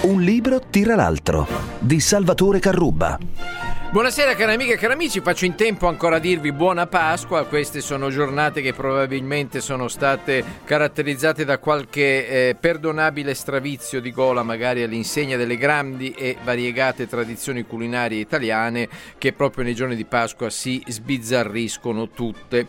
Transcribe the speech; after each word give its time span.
Un 0.00 0.22
libro 0.22 0.60
tira 0.70 0.94
l'altro 0.94 1.44
di 1.80 1.98
Salvatore 1.98 2.60
Carrubba. 2.60 3.18
Buonasera 3.90 4.34
cari 4.34 4.52
amiche 4.52 4.74
e 4.74 4.76
cari 4.76 4.92
amici, 4.92 5.22
faccio 5.22 5.46
in 5.46 5.54
tempo 5.54 5.86
ancora 5.86 6.16
a 6.16 6.18
dirvi 6.18 6.52
buona 6.52 6.86
Pasqua, 6.86 7.46
queste 7.46 7.80
sono 7.80 8.10
giornate 8.10 8.60
che 8.60 8.74
probabilmente 8.74 9.62
sono 9.62 9.88
state 9.88 10.44
caratterizzate 10.64 11.46
da 11.46 11.56
qualche 11.56 12.28
eh, 12.50 12.54
perdonabile 12.54 13.32
stravizio 13.32 14.02
di 14.02 14.12
gola 14.12 14.42
magari 14.42 14.82
all'insegna 14.82 15.38
delle 15.38 15.56
grandi 15.56 16.10
e 16.10 16.36
variegate 16.44 17.08
tradizioni 17.08 17.62
culinarie 17.62 18.20
italiane 18.20 18.90
che 19.16 19.32
proprio 19.32 19.64
nei 19.64 19.74
giorni 19.74 19.96
di 19.96 20.04
Pasqua 20.04 20.50
si 20.50 20.82
sbizzarriscono 20.86 22.10
tutte. 22.10 22.68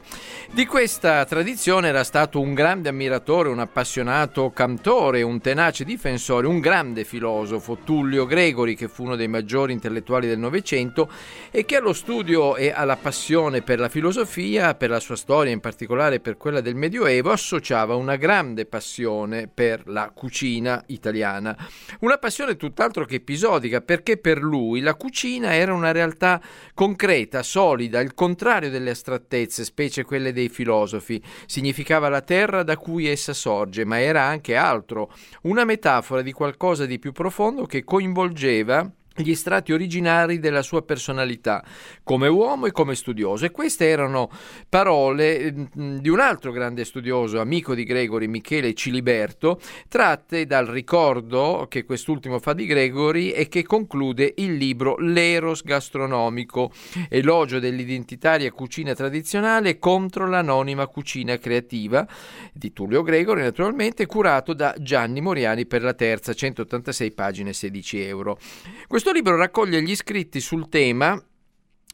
Di 0.51 0.65
questa 0.65 1.25
tradizione 1.25 1.89
era 1.89 2.05
stato 2.05 2.39
un 2.39 2.53
grande 2.53 2.87
ammiratore, 2.87 3.49
un 3.49 3.59
appassionato 3.59 4.51
cantore, 4.51 5.21
un 5.21 5.41
tenace 5.41 5.83
difensore, 5.83 6.47
un 6.47 6.61
grande 6.61 7.03
filosofo, 7.03 7.79
Tullio 7.83 8.25
Gregori 8.25 8.73
che 8.73 8.87
fu 8.87 9.03
uno 9.03 9.17
dei 9.17 9.27
maggiori 9.27 9.73
intellettuali 9.73 10.25
del 10.25 10.39
Novecento 10.39 11.07
e 11.51 11.65
che 11.65 11.75
allo 11.77 11.93
studio 11.93 12.55
e 12.55 12.71
alla 12.71 12.95
passione 12.95 13.61
per 13.61 13.79
la 13.79 13.89
filosofia, 13.89 14.75
per 14.75 14.89
la 14.89 14.99
sua 14.99 15.15
storia, 15.15 15.51
in 15.51 15.59
particolare 15.59 16.19
per 16.19 16.37
quella 16.37 16.61
del 16.61 16.75
Medioevo, 16.75 17.31
associava 17.31 17.95
una 17.95 18.15
grande 18.15 18.65
passione 18.65 19.47
per 19.47 19.83
la 19.87 20.11
cucina 20.13 20.83
italiana. 20.87 21.57
Una 22.01 22.17
passione 22.17 22.55
tutt'altro 22.55 23.05
che 23.05 23.15
episodica, 23.15 23.81
perché 23.81 24.17
per 24.17 24.41
lui 24.41 24.81
la 24.81 24.95
cucina 24.95 25.53
era 25.53 25.73
una 25.73 25.91
realtà 25.91 26.41
concreta, 26.73 27.43
solida, 27.43 27.99
il 27.99 28.13
contrario 28.13 28.69
delle 28.69 28.91
astrattezze, 28.91 29.63
specie 29.63 30.03
quelle 30.03 30.33
dei 30.33 30.49
filosofi. 30.49 31.21
Significava 31.45 32.09
la 32.09 32.21
terra 32.21 32.63
da 32.63 32.77
cui 32.77 33.07
essa 33.07 33.33
sorge, 33.33 33.85
ma 33.85 33.99
era 33.99 34.23
anche 34.23 34.55
altro, 34.55 35.11
una 35.43 35.65
metafora 35.65 36.21
di 36.21 36.31
qualcosa 36.31 36.85
di 36.85 36.99
più 36.99 37.11
profondo 37.11 37.65
che 37.65 37.83
coinvolgeva 37.83 38.89
gli 39.21 39.35
strati 39.35 39.73
originari 39.73 40.39
della 40.39 40.61
sua 40.61 40.81
personalità 40.81 41.63
come 42.03 42.27
uomo 42.27 42.65
e 42.65 42.71
come 42.71 42.95
studioso 42.95 43.45
e 43.45 43.51
queste 43.51 43.87
erano 43.87 44.29
parole 44.67 45.51
mm, 45.51 45.97
di 45.97 46.09
un 46.09 46.19
altro 46.19 46.51
grande 46.51 46.85
studioso, 46.85 47.39
amico 47.39 47.75
di 47.75 47.83
Gregori, 47.83 48.27
Michele 48.27 48.73
Ciliberto, 48.73 49.59
tratte 49.87 50.45
dal 50.45 50.67
ricordo 50.67 51.67
che 51.69 51.83
quest'ultimo 51.83 52.39
fa 52.39 52.53
di 52.53 52.65
Gregori 52.65 53.31
e 53.31 53.47
che 53.47 53.63
conclude 53.63 54.33
il 54.37 54.55
libro 54.55 54.97
L'Eros 54.97 55.63
gastronomico, 55.63 56.71
elogio 57.09 57.59
dell'identitaria 57.59 58.51
cucina 58.51 58.93
tradizionale 58.93 59.79
contro 59.79 60.27
l'anonima 60.27 60.87
cucina 60.87 61.37
creativa 61.37 62.07
di 62.53 62.71
Tullio 62.71 63.03
Gregori, 63.03 63.41
naturalmente 63.41 64.05
curato 64.05 64.53
da 64.53 64.73
Gianni 64.79 65.21
Moriani 65.21 65.65
per 65.65 65.83
la 65.83 65.93
terza, 65.93 66.33
186 66.33 67.11
pagine, 67.11 67.53
16 67.53 68.01
euro. 68.01 68.39
Questo 68.87 69.08
questo 69.09 69.11
libro 69.11 69.37
raccoglie 69.37 69.81
gli 69.81 69.95
scritti 69.95 70.39
sul 70.39 70.69
tema 70.69 71.19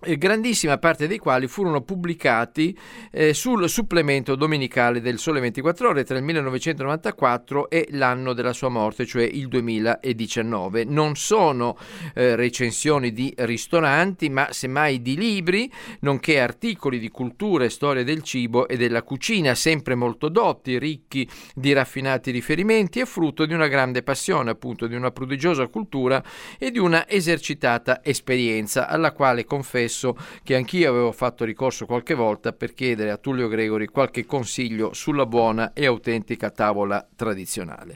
grandissima 0.01 0.77
parte 0.77 1.07
dei 1.07 1.17
quali 1.17 1.47
furono 1.47 1.81
pubblicati 1.81 2.77
eh, 3.11 3.33
sul 3.33 3.69
supplemento 3.69 4.35
domenicale 4.35 4.99
del 4.99 5.17
Sole 5.17 5.39
24 5.39 5.89
Ore 5.89 6.03
tra 6.03 6.17
il 6.17 6.23
1994 6.23 7.69
e 7.69 7.87
l'anno 7.91 8.33
della 8.33 8.51
sua 8.51 8.67
morte, 8.67 9.05
cioè 9.05 9.23
il 9.23 9.47
2019. 9.47 10.83
Non 10.83 11.15
sono 11.15 11.77
eh, 12.13 12.35
recensioni 12.35 13.13
di 13.13 13.33
ristoranti, 13.37 14.29
ma 14.29 14.49
semmai 14.51 15.01
di 15.01 15.15
libri, 15.15 15.71
nonché 16.01 16.41
articoli 16.41 16.99
di 16.99 17.09
cultura 17.09 17.63
e 17.63 17.69
storia 17.69 18.03
del 18.03 18.21
cibo 18.21 18.67
e 18.67 18.75
della 18.75 19.01
cucina, 19.01 19.55
sempre 19.55 19.95
molto 19.95 20.27
dotti, 20.27 20.77
ricchi 20.77 21.27
di 21.53 21.71
raffinati 21.71 22.31
riferimenti 22.31 22.99
e 22.99 23.05
frutto 23.05 23.45
di 23.45 23.53
una 23.53 23.67
grande 23.67 24.03
passione, 24.03 24.51
appunto, 24.51 24.87
di 24.87 24.95
una 24.95 25.11
prodigiosa 25.11 25.67
cultura 25.67 26.21
e 26.59 26.69
di 26.69 26.79
una 26.79 27.07
esercitata 27.07 28.03
esperienza, 28.03 28.89
alla 28.89 29.13
quale 29.13 29.45
confesso 29.45 29.84
confesso 29.85 30.17
che 30.43 30.55
anch'io 30.55 30.89
avevo 30.89 31.11
fatto 31.11 31.45
ricorso 31.45 31.85
qualche 31.85 32.13
volta 32.13 32.53
per 32.53 32.73
chiedere 32.73 33.11
a 33.11 33.17
Tullio 33.17 33.47
Gregori 33.47 33.87
qualche 33.87 34.25
consiglio 34.25 34.93
sulla 34.93 35.25
buona 35.25 35.73
e 35.73 35.85
autentica 35.85 36.49
tavola 36.49 37.07
tradizionale. 37.15 37.95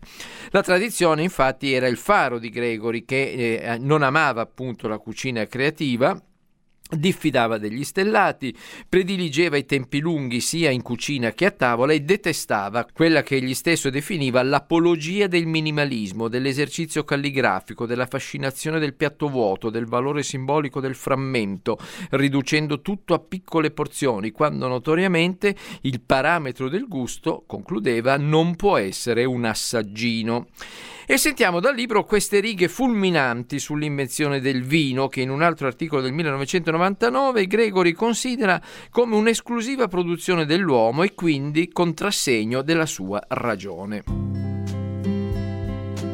La 0.52 0.62
tradizione 0.62 1.24
infatti 1.24 1.74
era 1.74 1.88
il 1.88 1.98
faro 1.98 2.40
di 2.40 2.50
Gregori 2.50 3.06
che 3.06 3.58
eh, 3.62 3.78
non 3.78 4.04
amava 4.04 4.42
appunto 4.42 4.88
la 4.88 5.00
cucina 5.00 5.46
creativa 5.46 6.20
Diffidava 6.92 7.60
degli 7.60 7.84
stellati, 7.84 8.52
prediligeva 8.90 9.58
i 9.58 9.66
tempi 9.66 10.00
lunghi 10.00 10.40
sia 10.40 10.72
in 10.72 10.82
cucina 10.82 11.34
che 11.34 11.46
a 11.46 11.52
tavola 11.52 11.94
e 11.94 12.00
detestava 12.00 12.84
quella 12.92 13.22
che 13.22 13.36
egli 13.36 13.54
stesso 13.54 13.92
definiva 13.92 14.42
l'apologia 14.42 15.28
del 15.28 15.46
minimalismo, 15.46 16.28
dell'esercizio 16.28 17.04
calligrafico, 17.04 17.86
della 17.86 18.08
fascinazione 18.08 18.80
del 18.80 18.96
piatto 18.96 19.30
vuoto, 19.30 19.70
del 19.70 19.86
valore 19.86 20.24
simbolico 20.24 20.80
del 20.80 20.96
frammento, 20.96 21.78
riducendo 22.10 22.82
tutto 22.82 23.14
a 23.14 23.20
piccole 23.20 23.70
porzioni, 23.70 24.32
quando 24.32 24.68
notoriamente 24.68 25.56
il 25.82 26.02
parametro 26.02 26.70
del 26.70 26.88
gusto, 26.88 27.44
concludeva, 27.46 28.18
non 28.18 28.56
può 28.56 28.78
essere 28.78 29.26
un 29.26 29.46
assaggino. 29.46 30.48
E 31.12 31.18
sentiamo 31.18 31.60
dal 31.60 31.74
libro 31.74 32.04
queste 32.04 32.40
righe 32.40 32.68
fulminanti 32.68 33.58
sull'invenzione 33.58 34.40
del 34.40 34.62
vino 34.62 35.08
che 35.08 35.22
in 35.22 35.32
un 35.32 35.42
altro 35.42 35.66
articolo 35.66 36.04
del 36.04 36.14
1999 36.80 37.48
Gregori 37.48 37.94
considera 37.94 38.62
come 38.90 39.16
un'esclusiva 39.16 39.88
produzione 39.88 40.46
dell'uomo 40.46 41.04
e 41.04 41.14
quindi 41.14 41.70
contrassegno 41.70 42.62
della 42.62 42.86
sua 42.86 43.22
ragione. 43.28 44.04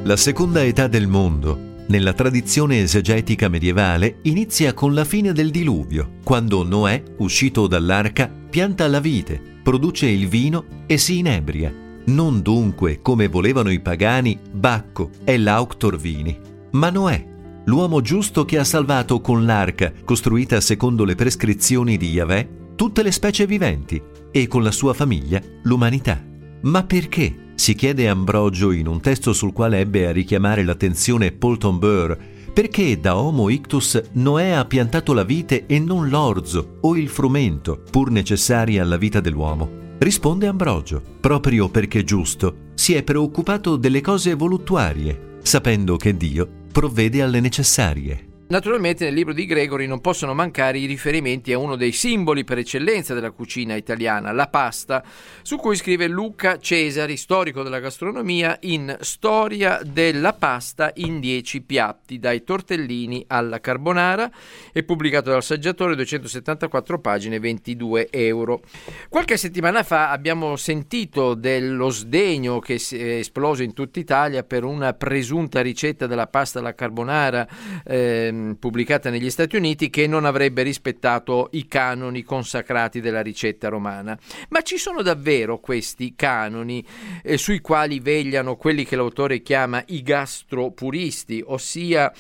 La 0.04 0.18
seconda 0.18 0.64
età 0.64 0.88
del 0.88 1.08
mondo, 1.08 1.74
nella 1.88 2.14
tradizione 2.14 2.82
esegetica 2.82 3.48
medievale, 3.48 4.20
inizia 4.24 4.74
con 4.74 4.94
la 4.94 5.04
fine 5.06 5.34
del 5.34 5.52
diluvio, 5.52 6.18
quando 6.24 6.64
Noè, 6.64 7.02
uscito 7.18 7.68
dall'arca, 7.68 8.30
pianta 8.50 8.88
la 8.88 9.00
vite, 9.00 9.42
produce 9.64 10.08
il 10.08 10.28
vino 10.28 10.84
e 10.86 10.98
si 10.98 11.20
inebria 11.20 11.84
non 12.06 12.42
dunque, 12.42 13.02
come 13.02 13.28
volevano 13.28 13.72
i 13.72 13.80
pagani, 13.80 14.38
Bacco 14.52 15.10
e 15.24 15.38
l'auctor 15.40 15.98
vini, 15.98 16.38
ma 16.72 16.92
Noè, 16.92 17.26
l'uomo 17.66 18.02
giusto 18.02 18.46
che 18.46 18.58
ha 18.58 18.64
salvato 18.64 19.22
con 19.22 19.46
l'arca, 19.46 19.92
costruita 20.04 20.60
secondo 20.62 21.04
le 21.04 21.16
prescrizioni 21.16 21.98
di 21.98 22.10
Yahweh, 22.10 22.74
tutte 22.76 23.04
le 23.04 23.12
specie 23.12 23.46
viventi 23.46 24.02
e 24.32 24.48
con 24.48 24.64
la 24.64 24.72
sua 24.72 24.94
famiglia 24.94 25.42
l'umanità. 25.64 26.22
Ma 26.62 26.84
perché? 26.84 27.44
si 27.56 27.74
chiede 27.74 28.10
Ambrogio 28.10 28.72
in 28.72 28.86
un 28.86 29.00
testo 29.00 29.32
sul 29.32 29.54
quale 29.54 29.80
ebbe 29.80 30.08
a 30.08 30.12
richiamare 30.12 30.64
l'attenzione 30.64 31.32
Polton 31.32 31.80
Burr, 31.80 32.18
perché 32.54 33.00
da 33.00 33.18
Homo 33.18 33.50
ictus 33.50 34.02
Noè 34.14 34.50
ha 34.50 34.66
piantato 34.66 35.14
la 35.14 35.24
vite 35.24 35.66
e 35.66 35.80
non 35.80 36.10
l'orzo 36.10 36.78
o 36.82 36.98
il 36.98 37.08
frumento, 37.08 37.82
pur 37.90 38.12
necessari 38.12 38.78
alla 38.78 38.98
vita 38.98 39.22
dell'uomo? 39.22 39.84
Risponde 39.98 40.48
Ambrogio, 40.48 41.02
proprio 41.22 41.70
perché 41.70 42.04
giusto, 42.04 42.72
si 42.76 42.94
è 42.94 43.04
preoccupato 43.04 43.78
delle 43.78 44.02
cose 44.02 44.34
voluttuarie, 44.34 45.38
sapendo 45.42 45.96
che 45.96 46.18
Dio 46.18 46.64
provvede 46.76 47.22
alle 47.24 47.40
necessarie. 47.40 48.35
Naturalmente 48.48 49.06
nel 49.06 49.16
libro 49.16 49.34
di 49.34 49.48
Gregory 49.48 49.88
non 49.88 50.02
possono 50.02 50.36
mancare 50.36 50.78
i 50.78 50.86
riferimenti 50.86 51.52
a 51.52 51.58
uno 51.58 51.76
dei 51.76 51.92
simboli 51.92 52.44
per 52.44 52.60
eccellenza 52.60 53.16
della 53.16 53.32
cucina 53.32 53.74
italiana, 53.74 54.32
la 54.32 54.46
pasta, 54.46 55.04
su 55.42 55.58
cui 55.58 55.76
scrive 55.76 56.08
Luca 56.08 56.60
Cesari, 56.60 57.18
storico 57.18 57.64
della 57.64 57.80
gastronomia, 57.80 58.56
in 58.62 58.96
Storia 59.00 59.82
della 59.84 60.34
pasta 60.34 60.92
in 60.98 61.20
dieci 61.20 61.62
piatti, 61.62 62.20
dai 62.20 62.44
tortellini 62.44 63.24
alla 63.28 63.60
carbonara, 63.60 64.30
e 64.72 64.84
pubblicato 64.84 65.32
dal 65.32 65.42
saggiatore 65.42 65.96
274 65.96 67.00
pagine 67.00 67.40
22 67.40 68.10
euro. 68.12 68.62
Qualche 69.10 69.38
settimana 69.38 69.82
fa 69.82 70.12
abbiamo 70.12 70.56
sentito 70.56 71.34
dello 71.34 71.90
sdegno 71.90 72.60
che 72.60 72.78
si 72.78 73.00
è 73.00 73.16
esploso 73.16 73.64
in 73.64 73.74
tutta 73.74 74.00
Italia 74.00 74.44
per 74.44 74.64
una 74.64 74.94
presunta 74.94 75.62
ricetta 75.62 76.06
della 76.06 76.28
pasta 76.28 76.60
alla 76.60 76.76
carbonara. 76.76 77.48
Eh, 77.84 78.34
Ehm, 78.36 78.56
pubblicata 78.60 79.10
negli 79.10 79.30
Stati 79.30 79.56
Uniti 79.56 79.90
che 79.90 80.08
non 80.08 80.26
avrebbe 80.26 80.62
rispettato 80.62 81.50
i 81.54 81.68
canoni 81.68 82.24
consacrati 82.24 83.00
della 83.00 83.22
ricetta 83.22 83.70
romana. 83.70 84.18
Ma 84.50 84.62
ci 84.62 84.78
sono 84.78 85.02
davvero 85.02 85.60
questi 85.60 86.14
canoni 86.16 86.84
eh, 87.24 87.38
sui 87.38 87.62
quali 87.62 88.00
vegliano 88.00 88.56
quelli 88.56 88.86
che 88.86 88.96
l'autore 88.96 89.42
chiama 89.42 89.84
i 89.88 90.02
gastropuristi, 90.02 91.44
ossia 91.46 92.12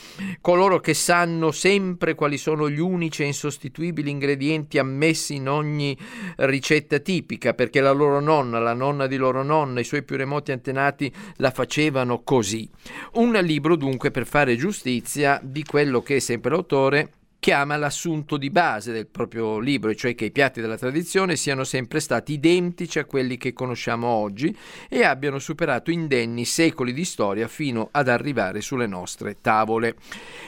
coloro 0.41 0.79
che 0.79 0.94
sanno 0.94 1.51
sempre 1.51 2.15
quali 2.15 2.38
sono 2.38 2.69
gli 2.69 2.79
unici 2.79 3.23
e 3.23 3.27
insostituibili 3.27 4.09
ingredienti 4.09 4.77
ammessi 4.77 5.35
in 5.35 5.50
ogni 5.50 5.97
ricetta 6.38 7.00
tipica, 7.00 7.53
perché 7.53 7.81
la 7.81 7.91
loro 7.91 8.19
nonna, 8.19 8.59
la 8.59 8.73
nonna 8.73 9.07
di 9.07 9.18
loro 9.18 9.44
nonna, 9.44 9.79
i 9.79 9.83
suoi 9.83 10.03
più 10.03 10.15
remoti 10.15 10.51
antenati 10.51 11.11
la 11.38 11.51
facevano 11.51 12.21
così. 12.23 12.69
Un 13.13 13.33
libro 13.41 13.75
dunque 13.75 14.11
per 14.11 14.25
fare 14.25 14.56
giustizia 14.56 15.39
di 15.44 15.63
quello 15.63 16.01
che 16.06 16.19
sempre 16.22 16.52
l'autore 16.52 17.12
chiama 17.45 17.77
l'assunto 17.77 18.38
di 18.38 18.50
base 18.50 18.92
del 18.92 19.06
proprio 19.06 19.59
libro, 19.59 19.94
cioè 19.94 20.15
che 20.15 20.25
i 20.25 20.31
piatti 20.31 20.62
della 20.62 20.80
tradizione 20.80 21.36
siano 21.36 21.63
sempre 21.63 22.00
stati 22.00 22.33
identici 22.33 22.97
a 22.97 23.06
quelli 23.06 23.38
che 23.38 23.53
conosciamo 23.53 24.07
oggi 24.07 24.57
e 24.89 25.03
abbiano 25.03 25.38
superato 25.38 25.92
indenni 25.92 26.44
secoli 26.44 26.92
di 26.92 27.06
storia 27.06 27.47
fino 27.47 27.89
ad 27.92 28.07
arrivare 28.07 28.62
sulle 28.62 28.88
nostre 28.88 29.42
tavole. 29.42 29.94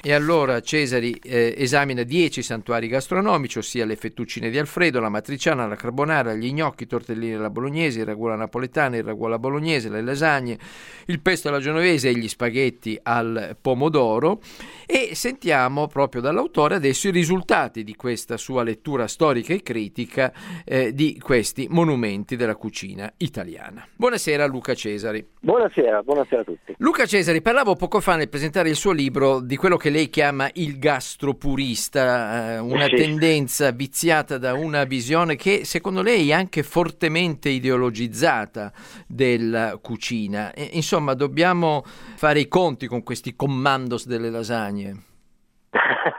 E 0.02 0.12
allora 0.12 0.60
Cesari 0.60 1.12
eh, 1.22 1.54
esamina 1.56 2.02
dieci 2.02 2.42
santuari 2.42 2.88
gastronomici, 2.88 3.60
ossia 3.60 3.86
le 3.86 3.96
fettuccine 3.96 4.50
di 4.50 4.58
Alfredo, 4.58 5.00
la 5.00 5.10
matriciana, 5.10 5.68
la 5.68 5.76
carbonara, 5.76 6.34
gli 6.34 6.52
gnocchi, 6.52 6.82
i 6.82 6.88
tortellini 6.88 7.36
alla 7.36 7.52
bolognese, 7.52 8.00
il 8.00 8.06
ragù 8.08 8.26
alla 8.26 8.38
napoletana, 8.38 8.98
il 8.98 9.04
ragù 9.04 9.26
alla 9.26 9.38
bolognese, 9.38 9.90
le 9.90 10.02
lasagne, 10.02 10.58
il 11.06 11.20
pesto 11.20 11.50
alla 11.50 11.60
genovese 11.60 12.10
e 12.10 12.18
gli 12.18 12.28
spaghetti 12.28 13.00
al 13.04 13.56
pomodoro 13.62 14.42
e 14.88 15.12
sentiamo 15.14 15.86
proprio 15.86 16.22
dall'autore 16.22 16.80
adesso 16.88 17.10
i 17.10 17.12
risultati 17.12 17.84
di 17.84 17.96
questa 17.96 18.38
sua 18.38 18.64
lettura 18.64 19.08
storica 19.08 19.54
e 19.54 19.62
critica 19.62 20.32
eh, 20.64 20.94
di 20.94 21.20
questi 21.22 21.68
monumenti 21.70 22.38
della 22.38 22.56
cucina 22.56 23.12
italiana. 23.18 23.86
Buonasera 23.94 24.46
Luca 24.46 24.74
Cesari. 24.74 25.26
Buonasera, 25.42 26.02
buonasera 26.02 26.42
a 26.42 26.44
tutti. 26.46 26.76
Luca 26.78 27.06
Cesari, 27.06 27.42
parlavo 27.42 27.76
poco 27.76 28.00
fa 28.00 28.16
nel 28.16 28.30
presentare 28.30 28.70
il 28.70 28.76
suo 28.76 28.94
libro 28.94 29.42
di 29.42 29.58
quello 29.58 29.76
che 29.76 29.90
lei 29.90 30.10
chiama 30.10 30.50
il 30.54 30.80
gastropurista, 30.80 32.54
eh, 32.54 32.60
una 32.60 32.86
sì. 32.86 32.96
tendenza 32.96 33.72
viziata 33.72 34.38
da 34.38 34.54
una 34.54 34.86
visione 34.86 35.36
che 35.36 35.66
secondo 35.66 36.02
lei 36.02 36.30
è 36.30 36.34
anche 36.34 36.64
fortemente 36.64 37.50
ideologizzata 37.50 38.72
della 39.08 39.78
cucina. 39.82 40.54
E, 40.54 40.70
insomma, 40.72 41.14
dobbiamo 41.14 41.84
fare 41.84 42.40
i 42.40 42.48
conti 42.48 42.88
con 42.88 43.04
questi 43.04 43.36
commandos 43.36 44.06
delle 44.06 44.30
lasagne. 44.30 45.07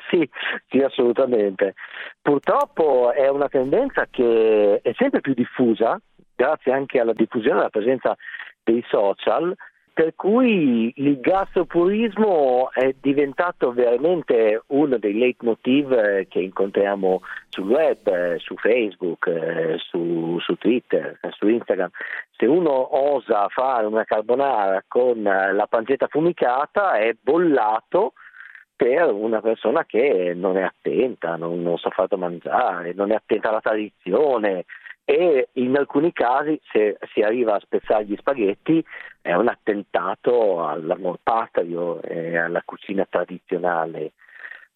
Sì, 0.09 0.29
sì, 0.69 0.79
assolutamente. 0.79 1.75
Purtroppo 2.21 3.13
è 3.13 3.29
una 3.29 3.49
tendenza 3.49 4.07
che 4.11 4.81
è 4.83 4.93
sempre 4.97 5.21
più 5.21 5.35
diffusa, 5.35 6.01
grazie 6.35 6.73
anche 6.73 7.01
alla 7.01 7.13
diffusione 7.13 7.61
alla 7.61 7.71
presenza 7.71 8.17
dei 8.63 8.85
social, 8.89 9.55
per 9.99 10.15
cui 10.15 10.93
il 10.95 11.19
gastropurismo 11.19 12.71
è 12.71 12.95
diventato 13.01 13.73
veramente 13.73 14.63
uno 14.69 14.97
dei 14.97 15.19
leitmotiv 15.19 15.91
eh, 15.91 16.27
che 16.29 16.39
incontriamo 16.39 17.23
sul 17.49 17.67
web, 17.67 18.07
eh, 18.07 18.39
su 18.39 18.55
Facebook, 18.59 19.27
eh, 19.27 19.75
su, 19.79 20.39
su, 20.39 20.55
Twitter, 20.55 21.19
su 21.31 21.49
Instagram. 21.49 21.91
Se 22.37 22.47
uno 22.47 22.97
osa 22.97 23.49
fare 23.49 23.87
una 23.87 24.05
carbonara 24.05 24.85
con 24.87 25.21
la 25.21 25.67
pancetta 25.69 26.07
fumicata 26.07 26.93
è 26.93 27.17
bollato 27.21 28.13
per 28.79 29.13
una 29.13 29.41
persona 29.41 29.85
che 29.85 30.35
non 30.37 30.57
è 30.57 30.63
attenta, 30.63 31.35
non, 31.35 31.61
non 31.63 31.79
sa 31.79 31.91
fare 31.91 32.07
da 32.09 32.17
mangiare, 32.17 32.93
non 32.95 33.11
è 33.11 33.17
attenta 33.17 33.49
alla 33.49 33.61
tradizione, 33.61 34.67
e 35.05 35.49
in 35.55 35.77
alcuni 35.77 36.13
casi 36.13 36.61
se 36.71 36.97
si 37.13 37.21
arriva 37.23 37.57
a 37.57 37.61
spezzare 37.61 38.05
gli 38.05 38.15
spaghetti 38.17 38.85
è 39.21 39.35
un 39.35 39.49
attentato 39.49 40.65
all'amor 40.65 41.19
patrio 41.21 42.01
e 42.03 42.39
alla 42.39 42.63
cucina 42.65 43.05
tradizionale 43.11 44.13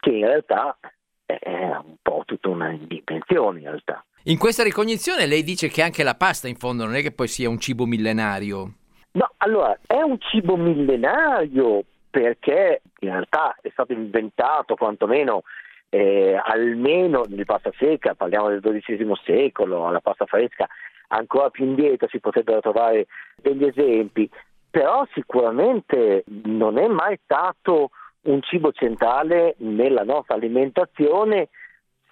che 0.01 0.11
in 0.11 0.27
realtà 0.27 0.77
è 1.25 1.77
un 1.85 1.95
po' 2.03 2.25
tutta 2.27 2.49
una 2.49 2.71
invenzione 2.71 3.61
in 3.61 3.67
realtà. 3.67 4.05
In 4.25 4.37
questa 4.37 4.65
ricognizione 4.65 5.27
lei 5.27 5.45
dice 5.45 5.69
che 5.69 5.81
anche 5.81 6.03
la 6.03 6.17
pasta 6.17 6.49
in 6.49 6.57
fondo 6.57 6.85
non 6.85 6.97
è 6.97 7.03
che 7.03 7.13
poi 7.13 7.29
sia 7.29 7.49
un 7.49 7.61
cibo 7.61 7.87
millenario. 7.87 8.73
No, 9.13 9.31
allora 9.37 9.79
è 9.87 10.01
un 10.01 10.19
cibo 10.19 10.57
millenario 10.57 11.85
perché 12.13 12.83
in 13.01 13.09
realtà 13.09 13.57
è 13.63 13.71
stato 13.71 13.95
inventato 13.95 14.75
quantomeno 14.75 15.45
eh, 15.89 16.39
almeno 16.45 17.25
nella 17.27 17.47
pasta 17.47 17.73
secca, 17.79 18.15
parliamo 18.15 18.51
del 18.51 18.61
XII 18.61 19.13
secolo, 19.25 19.87
alla 19.87 20.01
pasta 20.01 20.27
fresca, 20.27 20.69
ancora 21.09 21.49
più 21.49 21.65
indietro 21.65 22.09
si 22.09 22.21
potrebbero 22.21 22.61
trovare 22.61 23.07
degli 23.37 23.65
esempi, 23.65 24.29
però 24.71 25.07
sicuramente 25.15 26.25
non 26.45 26.77
è 26.77 26.87
mai 26.87 27.19
stato 27.25 27.91
un 28.25 28.43
cibo 28.43 28.73
centrale 28.73 29.55
nella 29.59 30.03
nostra 30.03 30.35
alimentazione 30.35 31.49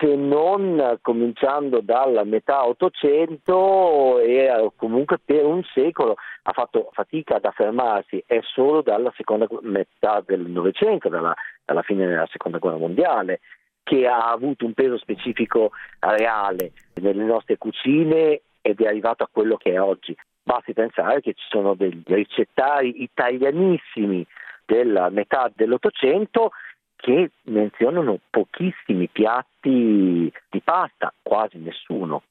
se 0.01 0.17
non 0.17 0.99
cominciando 1.03 1.81
dalla 1.83 2.25
metà 2.25 2.67
800 2.67 4.19
e 4.21 4.71
comunque 4.75 5.19
per 5.23 5.45
un 5.45 5.63
secolo 5.75 6.17
ha 6.43 6.53
fatto 6.53 6.89
fatica 6.93 7.37
ad 7.37 7.45
affermarsi, 7.45 8.25
è 8.27 8.41
solo 8.43 8.81
dalla 8.81 9.13
seconda 9.15 9.47
metà 9.61 10.23
del 10.27 10.41
Novecento, 10.41 11.11
dalla, 11.11 11.35
dalla 11.65 11.83
fine 11.83 12.07
della 12.07 12.27
seconda 12.31 12.57
guerra 12.57 12.79
mondiale 12.79 13.41
che 13.83 14.07
ha 14.07 14.31
avuto 14.31 14.65
un 14.65 14.73
peso 14.73 14.97
specifico 14.97 15.73
reale 15.99 16.73
nelle 16.95 17.25
nostre 17.25 17.59
cucine 17.59 18.41
ed 18.63 18.81
è 18.81 18.87
arrivato 18.87 19.23
a 19.23 19.29
quello 19.31 19.57
che 19.57 19.73
è 19.73 19.81
oggi. 19.81 20.17
Basti 20.43 20.73
pensare 20.73 21.21
che 21.21 21.35
ci 21.35 21.45
sono 21.49 21.75
degli 21.75 22.03
ricettari 22.07 23.03
italianissimi 23.03 24.27
della 24.65 25.11
metà 25.11 25.51
dell'Ottocento 25.55 26.53
che 27.01 27.31
menzionano 27.45 28.19
pochissimi 28.29 29.09
piatti 29.09 30.31
di 30.51 30.61
pasta, 30.63 31.13
quasi 31.23 31.59
nessuno. 31.59 32.23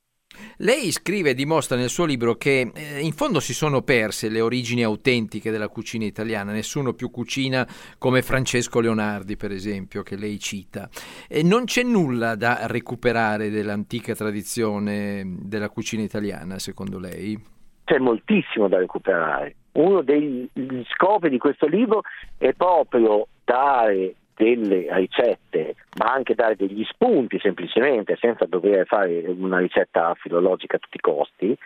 Lei 0.57 0.92
scrive 0.92 1.31
e 1.31 1.33
dimostra 1.33 1.75
nel 1.75 1.89
suo 1.89 2.06
libro 2.06 2.36
che 2.36 2.71
eh, 2.74 3.00
in 3.00 3.13
fondo 3.13 3.39
si 3.39 3.54
sono 3.54 3.81
perse 3.81 4.30
le 4.30 4.42
origini 4.42 4.83
autentiche 4.83 5.50
della 5.50 5.69
cucina 5.69 6.06
italiana, 6.06 6.51
nessuno 6.51 6.94
più 6.94 7.10
cucina 7.10 7.68
come 7.98 8.21
Francesco 8.21 8.80
Leonardi, 8.80 9.36
per 9.36 9.51
esempio, 9.51 10.04
che 10.04 10.16
lei 10.16 10.38
cita. 10.38 10.88
E 11.27 11.42
non 11.42 11.66
c'è 11.66 11.81
nulla 11.81 12.36
da 12.36 12.68
recuperare 12.68 13.50
dell'antica 13.50 14.13
tradizione 14.13 15.24
della 15.42 15.69
cucina 15.69 16.04
italiana, 16.04 16.60
secondo 16.60 17.00
lei? 17.00 17.38
C'è 17.83 17.98
moltissimo 17.98 18.68
da 18.68 18.77
recuperare. 18.77 19.56
Uno 19.71 20.04
degli 20.04 20.48
scopi 20.94 21.30
di 21.30 21.39
questo 21.39 21.66
libro 21.66 22.01
è 22.38 22.54
proprio 22.54 23.27
dare 23.44 24.13
delle 24.39 24.88
ricette, 24.91 25.75
ma 25.97 26.13
anche 26.13 26.33
dare 26.33 26.56
degli 26.56 26.86
spunti 26.86 27.38
semplicemente, 27.39 28.15
senza 28.15 28.45
dover 28.45 28.86
fare 28.86 29.25
una 29.27 29.57
ricetta 29.57 30.15
filologica 30.15 30.77
a 30.77 30.80
tutti 30.80 30.95
i 30.95 31.01
costi, 31.01 31.57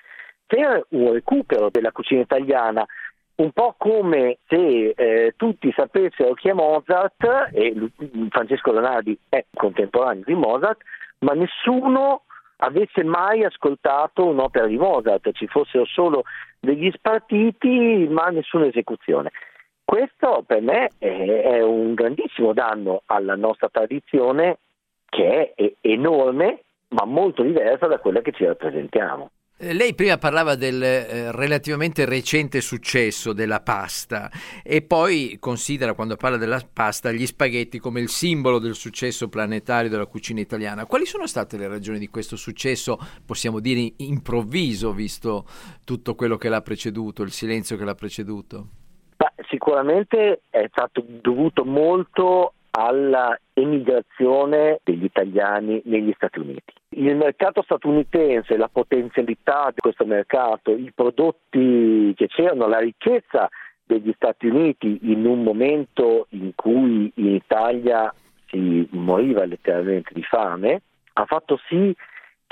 per 0.47 0.83
un 0.89 1.13
recupero 1.13 1.69
della 1.69 1.91
cucina 1.91 2.21
italiana 2.21 2.83
un 3.35 3.51
po' 3.51 3.75
come 3.77 4.39
se 4.47 4.89
eh, 4.95 5.33
tutti 5.37 5.71
sapessero 5.75 6.33
chi 6.33 6.49
è 6.49 6.53
Mozart 6.53 7.51
e 7.51 7.75
Francesco 8.29 8.71
Leonardi 8.71 9.17
è 9.29 9.45
contemporaneo 9.53 10.23
di 10.25 10.33
Mozart, 10.33 10.81
ma 11.19 11.33
nessuno 11.33 12.23
avesse 12.57 13.03
mai 13.03 13.43
ascoltato 13.43 14.25
un'opera 14.25 14.65
di 14.65 14.77
Mozart, 14.77 15.31
ci 15.33 15.45
fossero 15.45 15.85
solo 15.85 16.23
degli 16.59 16.89
spartiti 16.91 18.07
ma 18.09 18.29
nessuna 18.29 18.65
esecuzione. 18.65 19.31
Questo 19.85 20.43
per 20.45 20.61
me 20.61 20.89
è 20.97 21.61
un 21.61 21.93
grandissimo 21.93 22.53
danno 22.53 23.03
alla 23.05 23.35
nostra 23.35 23.69
tradizione 23.69 24.57
che 25.09 25.53
è 25.53 25.73
enorme 25.81 26.63
ma 26.89 27.05
molto 27.05 27.43
diversa 27.43 27.87
da 27.87 27.99
quella 27.99 28.21
che 28.21 28.31
ci 28.31 28.45
rappresentiamo. 28.45 29.29
Eh, 29.55 29.73
lei 29.73 29.93
prima 29.93 30.17
parlava 30.17 30.55
del 30.55 30.81
eh, 30.81 31.31
relativamente 31.31 32.05
recente 32.05 32.59
successo 32.59 33.33
della 33.33 33.61
pasta 33.61 34.31
e 34.63 34.81
poi 34.81 35.37
considera 35.39 35.93
quando 35.93 36.15
parla 36.15 36.37
della 36.37 36.59
pasta 36.71 37.11
gli 37.11 37.25
spaghetti 37.25 37.77
come 37.77 38.01
il 38.01 38.09
simbolo 38.09 38.57
del 38.57 38.73
successo 38.73 39.29
planetario 39.29 39.89
della 39.89 40.07
cucina 40.07 40.39
italiana. 40.39 40.85
Quali 40.85 41.05
sono 41.05 41.27
state 41.27 41.57
le 41.57 41.67
ragioni 41.67 41.99
di 41.99 42.07
questo 42.07 42.35
successo, 42.35 42.97
possiamo 43.25 43.59
dire 43.59 43.93
improvviso, 43.97 44.91
visto 44.91 45.45
tutto 45.85 46.15
quello 46.15 46.37
che 46.37 46.49
l'ha 46.49 46.61
preceduto, 46.61 47.21
il 47.21 47.31
silenzio 47.31 47.77
che 47.77 47.85
l'ha 47.85 47.95
preceduto? 47.95 48.67
Sicuramente 49.47 50.41
è 50.49 50.67
stato 50.71 51.03
dovuto 51.05 51.63
molto 51.65 52.53
alla 52.71 53.37
emigrazione 53.53 54.79
degli 54.83 55.03
italiani 55.03 55.81
negli 55.85 56.11
Stati 56.15 56.39
Uniti. 56.39 56.73
Il 56.89 57.15
mercato 57.15 57.61
statunitense, 57.61 58.57
la 58.57 58.69
potenzialità 58.69 59.69
di 59.69 59.79
questo 59.79 60.05
mercato, 60.05 60.71
i 60.71 60.91
prodotti 60.93 62.13
che 62.15 62.27
c'erano, 62.27 62.67
la 62.67 62.79
ricchezza 62.79 63.47
degli 63.85 64.11
Stati 64.15 64.47
Uniti 64.47 64.99
in 65.03 65.25
un 65.25 65.43
momento 65.43 66.25
in 66.29 66.53
cui 66.55 67.11
in 67.15 67.35
Italia 67.35 68.11
si 68.47 68.87
moriva 68.91 69.45
letteralmente 69.45 70.11
di 70.13 70.23
fame, 70.23 70.81
ha 71.13 71.25
fatto 71.25 71.59
sì 71.67 71.95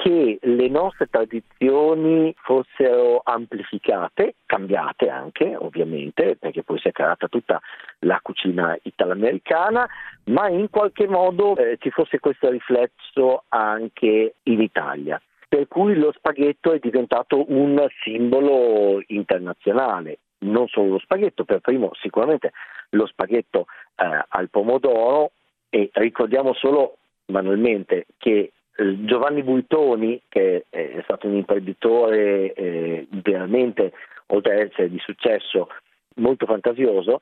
che 0.01 0.39
le 0.41 0.67
nostre 0.67 1.05
tradizioni 1.11 2.33
fossero 2.41 3.21
amplificate, 3.23 4.33
cambiate 4.47 5.09
anche 5.09 5.55
ovviamente, 5.55 6.37
perché 6.37 6.63
poi 6.63 6.79
si 6.79 6.87
è 6.87 6.91
creata 6.91 7.27
tutta 7.27 7.61
la 7.99 8.19
cucina 8.19 8.75
italoamericana, 8.81 9.87
ma 10.25 10.49
in 10.49 10.71
qualche 10.71 11.07
modo 11.07 11.55
eh, 11.55 11.77
ci 11.79 11.91
fosse 11.91 12.19
questo 12.19 12.49
riflesso 12.49 13.43
anche 13.49 14.33
in 14.41 14.61
Italia. 14.61 15.21
Per 15.47 15.67
cui 15.67 15.93
lo 15.93 16.11
spaghetto 16.13 16.71
è 16.71 16.79
diventato 16.79 17.45
un 17.51 17.85
simbolo 18.03 19.03
internazionale, 19.05 20.17
non 20.39 20.67
solo 20.67 20.93
lo 20.93 20.99
spaghetto, 20.99 21.43
per 21.43 21.59
primo 21.59 21.91
sicuramente 21.93 22.53
lo 22.91 23.05
spaghetto 23.05 23.67
eh, 23.97 24.25
al 24.29 24.49
pomodoro 24.49 25.33
e 25.69 25.91
ricordiamo 25.93 26.55
solo 26.55 26.97
banalmente 27.23 28.07
che 28.17 28.51
Giovanni 28.75 29.43
Bultoni, 29.43 30.21
che 30.27 30.65
è 30.69 31.01
stato 31.03 31.27
un 31.27 31.35
imprenditore 31.35 32.53
eh, 32.53 33.07
veramente, 33.09 33.91
oltre 34.27 34.53
ad 34.53 34.59
essere 34.69 34.89
di 34.89 34.99
successo, 34.99 35.67
molto 36.15 36.45
fantasioso, 36.45 37.19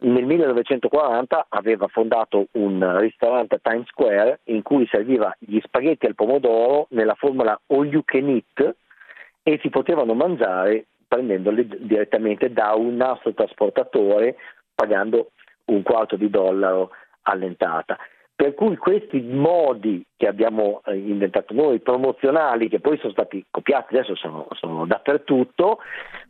nel 0.00 0.24
1940 0.24 1.46
aveva 1.48 1.88
fondato 1.88 2.48
un 2.52 2.98
ristorante 2.98 3.56
a 3.56 3.60
Times 3.60 3.88
Square 3.88 4.40
in 4.44 4.62
cui 4.62 4.86
serviva 4.86 5.34
gli 5.38 5.58
spaghetti 5.60 6.06
al 6.06 6.14
pomodoro 6.14 6.86
nella 6.90 7.14
formula 7.14 7.58
all 7.68 7.86
you 7.86 8.02
can 8.04 8.28
eat 8.28 8.76
e 9.42 9.58
si 9.60 9.70
potevano 9.70 10.14
mangiare 10.14 10.86
prendendoli 11.08 11.66
direttamente 11.80 12.52
da 12.52 12.74
un 12.74 12.96
nastro 12.96 13.32
trasportatore 13.32 14.36
pagando 14.74 15.30
un 15.66 15.82
quarto 15.82 16.16
di 16.16 16.30
dollaro 16.30 16.90
all'entrata. 17.22 17.98
Per 18.38 18.54
cui 18.54 18.76
questi 18.76 19.20
modi 19.20 20.06
che 20.16 20.28
abbiamo 20.28 20.80
eh, 20.84 20.94
inventato 20.94 21.52
noi, 21.54 21.80
promozionali, 21.80 22.68
che 22.68 22.78
poi 22.78 22.96
sono 22.98 23.10
stati 23.10 23.44
copiati, 23.50 23.96
adesso 23.96 24.14
sono, 24.14 24.46
sono 24.52 24.86
dappertutto, 24.86 25.78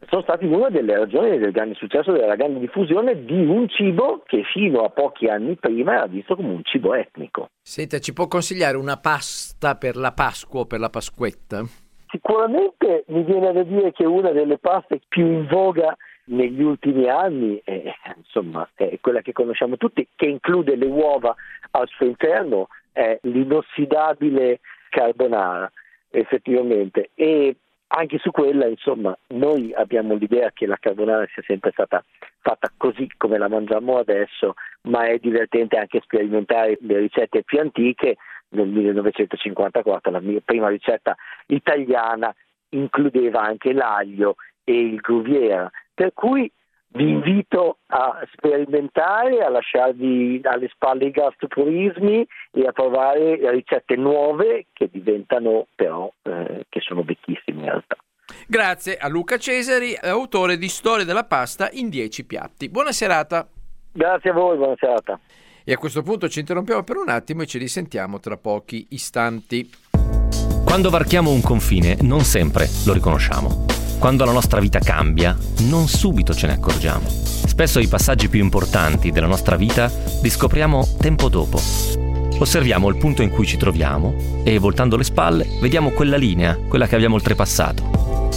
sono 0.09 0.23
stati 0.23 0.47
una 0.47 0.71
delle 0.71 0.97
ragioni 0.97 1.37
del 1.37 1.53
grande 1.53 1.75
successo, 1.75 2.13
della 2.13 2.35
grande 2.35 2.61
diffusione 2.61 3.27
di 3.27 3.45
un 3.45 3.69
cibo 3.69 4.23
che 4.25 4.43
fino 4.55 4.85
a 4.85 4.89
pochi 4.89 5.27
anni 5.27 5.57
prima 5.57 5.97
era 5.97 6.07
visto 6.07 6.35
come 6.35 6.49
un 6.49 6.63
cibo 6.63 6.95
etnico. 6.95 7.51
Senta, 7.61 7.99
ci 7.99 8.15
può 8.15 8.27
consigliare 8.27 8.79
una 8.79 8.97
pasta 8.97 9.75
per 9.75 9.97
la 9.97 10.13
Pasqua 10.13 10.61
o 10.61 10.65
per 10.65 10.81
la 10.81 10.89
Pasquetta? 10.89 11.63
Sicuramente 12.09 13.05
mi 13.09 13.23
viene 13.23 13.53
da 13.53 13.63
dire 13.65 13.93
che 13.93 14.07
una 14.07 14.31
delle 14.31 14.57
paste 14.57 15.01
più 15.09 15.27
in 15.27 15.47
voga 15.47 15.95
negli 16.29 16.63
ultimi 16.63 17.09
anni 17.09 17.61
è, 17.65 17.95
insomma, 18.17 18.69
è 18.75 18.99
quella 19.01 19.21
che 19.21 19.33
conosciamo 19.33 19.77
tutti, 19.77 20.07
che 20.15 20.27
include 20.27 20.77
le 20.77 20.87
uova 20.87 21.35
al 21.73 21.89
suo 21.89 22.07
interno, 22.07 22.69
è 22.93 23.19
l'inossidabile 23.23 24.61
carbonara, 24.89 25.71
effettivamente. 26.11 27.11
E 27.15 27.57
anche 27.89 28.19
su 28.19 28.31
quella, 28.31 28.67
insomma, 28.67 29.17
noi 29.29 29.73
abbiamo 29.75 30.15
l'idea 30.15 30.51
che 30.53 30.67
la 30.67 30.77
carbonara 30.79 31.27
sia 31.33 31.43
sempre 31.47 31.71
stata 31.73 32.05
fatta 32.41 32.71
così 32.77 33.11
come 33.17 33.39
la 33.39 33.49
mangiamo 33.49 33.99
adesso, 33.99 34.55
ma 34.83 35.07
è 35.07 35.19
divertente 35.19 35.77
anche 35.77 36.01
sperimentare 36.01 36.79
le 36.81 36.99
ricette 36.99 37.43
più 37.43 37.61
antiche. 37.61 38.17
Nel 38.51 38.69
1954 38.69 40.11
la 40.11 40.21
mia 40.21 40.41
prima 40.43 40.69
ricetta 40.69 41.15
italiana 41.49 42.35
includeva 42.71 43.43
anche 43.43 43.75
l'aglio 43.75 44.37
e 44.65 44.73
il 44.73 44.97
Gruviera, 44.97 45.71
per 45.99 46.13
cui 46.15 46.49
vi 46.91 47.11
invito 47.11 47.79
a 47.89 48.21
sperimentare, 48.33 49.41
a 49.41 49.51
lasciarvi 49.51 50.41
alle 50.45 50.69
spalle 50.73 51.07
i 51.07 51.11
gastroturismi 51.11 52.25
e 52.53 52.67
a 52.67 52.71
provare 52.71 53.51
ricette 53.51 53.97
nuove 53.97 54.67
che 54.73 54.89
diventano 54.91 55.67
però, 55.75 56.09
eh, 56.23 56.67
che 56.69 56.81
sono 56.81 57.03
vecchissime 57.03 57.63
in 57.63 57.65
realtà. 57.65 57.97
Grazie 58.47 58.97
a 58.97 59.09
Luca 59.09 59.39
Cesari, 59.39 59.99
autore 60.01 60.57
di 60.57 60.69
Storia 60.69 61.05
della 61.05 61.25
pasta 61.25 61.69
in 61.73 61.89
10 61.89 62.25
piatti. 62.25 62.69
Buona 62.69 62.93
serata. 62.93 63.49
Grazie 63.91 64.31
a 64.31 64.35
voi, 64.35 64.57
buona 64.57 64.77
serata. 64.79 65.19
E 65.65 65.73
a 65.73 65.77
questo 65.77 66.03
punto 66.03 66.29
ci 66.29 66.39
interrompiamo 66.39 66.85
per 66.85 66.97
un 66.97 67.09
attimo 67.09 67.43
e 67.43 67.47
ci 67.47 67.59
risentiamo 67.59 68.21
tra 68.21 68.37
pochi 68.37 68.87
istanti. 68.91 69.69
Quando 70.65 70.91
varchiamo 70.91 71.33
un 71.33 71.43
confine 71.43 71.97
non 72.03 72.21
sempre 72.21 72.67
lo 72.87 72.93
riconosciamo. 72.93 73.78
Quando 73.99 74.25
la 74.25 74.31
nostra 74.31 74.61
vita 74.61 74.79
cambia, 74.79 75.37
non 75.63 75.89
subito 75.89 76.33
ce 76.33 76.47
ne 76.47 76.53
accorgiamo. 76.53 77.09
Spesso 77.09 77.81
i 77.81 77.89
passaggi 77.89 78.29
più 78.29 78.41
importanti 78.41 79.11
della 79.11 79.27
nostra 79.27 79.57
vita 79.57 79.91
li 80.23 80.31
scopriamo 80.31 80.87
tempo 81.01 81.29
dopo. 81.29 81.61
Osserviamo 82.39 82.89
il 82.89 82.97
punto 82.97 83.23
in 83.23 83.31
cui 83.31 83.45
ci 83.45 83.57
troviamo 83.57 84.15
e, 84.45 84.59
voltando 84.59 84.97
le 84.97 85.03
spalle, 85.03 85.49
vediamo 85.61 85.91
quella 85.91 86.17
linea, 86.17 86.57
quella 86.69 86.87
che 86.87 86.95
abbiamo 86.95 87.17
oltrepassato. 87.17 88.29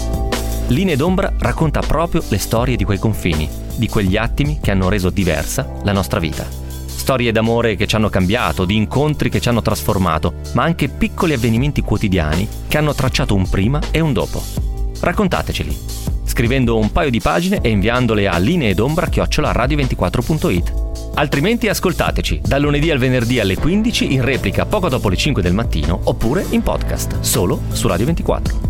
Linee 0.69 0.95
d'ombra 0.95 1.31
racconta 1.37 1.81
proprio 1.81 2.23
le 2.27 2.39
storie 2.39 2.75
di 2.75 2.83
quei 2.83 2.97
confini, 2.97 3.47
di 3.75 3.87
quegli 3.87 4.17
attimi 4.17 4.59
che 4.59 4.71
hanno 4.71 4.89
reso 4.89 5.11
diversa 5.11 5.71
la 5.83 5.91
nostra 5.91 6.19
vita. 6.19 6.43
Storie 6.87 7.31
d'amore 7.31 7.75
che 7.75 7.85
ci 7.85 7.95
hanno 7.95 8.09
cambiato, 8.09 8.65
di 8.65 8.75
incontri 8.75 9.29
che 9.29 9.39
ci 9.39 9.49
hanno 9.49 9.61
trasformato, 9.61 10.33
ma 10.53 10.63
anche 10.63 10.89
piccoli 10.89 11.33
avvenimenti 11.33 11.81
quotidiani 11.81 12.47
che 12.67 12.79
hanno 12.79 12.95
tracciato 12.95 13.35
un 13.35 13.47
prima 13.47 13.79
e 13.91 13.99
un 13.99 14.11
dopo. 14.11 14.69
Raccontateceli, 15.01 15.77
scrivendo 16.25 16.77
un 16.77 16.91
paio 16.91 17.09
di 17.09 17.19
pagine 17.19 17.61
e 17.61 17.69
inviandole 17.69 18.27
a 18.27 18.37
lineedombra-radio24.it. 18.37 20.89
Altrimenti 21.15 21.67
ascoltateci 21.67 22.41
dal 22.45 22.61
lunedì 22.61 22.91
al 22.91 22.99
venerdì 22.99 23.39
alle 23.39 23.57
15 23.57 24.13
in 24.13 24.23
replica 24.23 24.67
poco 24.67 24.89
dopo 24.89 25.09
le 25.09 25.17
5 25.17 25.41
del 25.41 25.53
mattino 25.53 25.99
oppure 26.03 26.45
in 26.51 26.61
podcast 26.61 27.21
solo 27.21 27.61
su 27.71 27.87
Radio 27.87 28.05
24. 28.05 28.69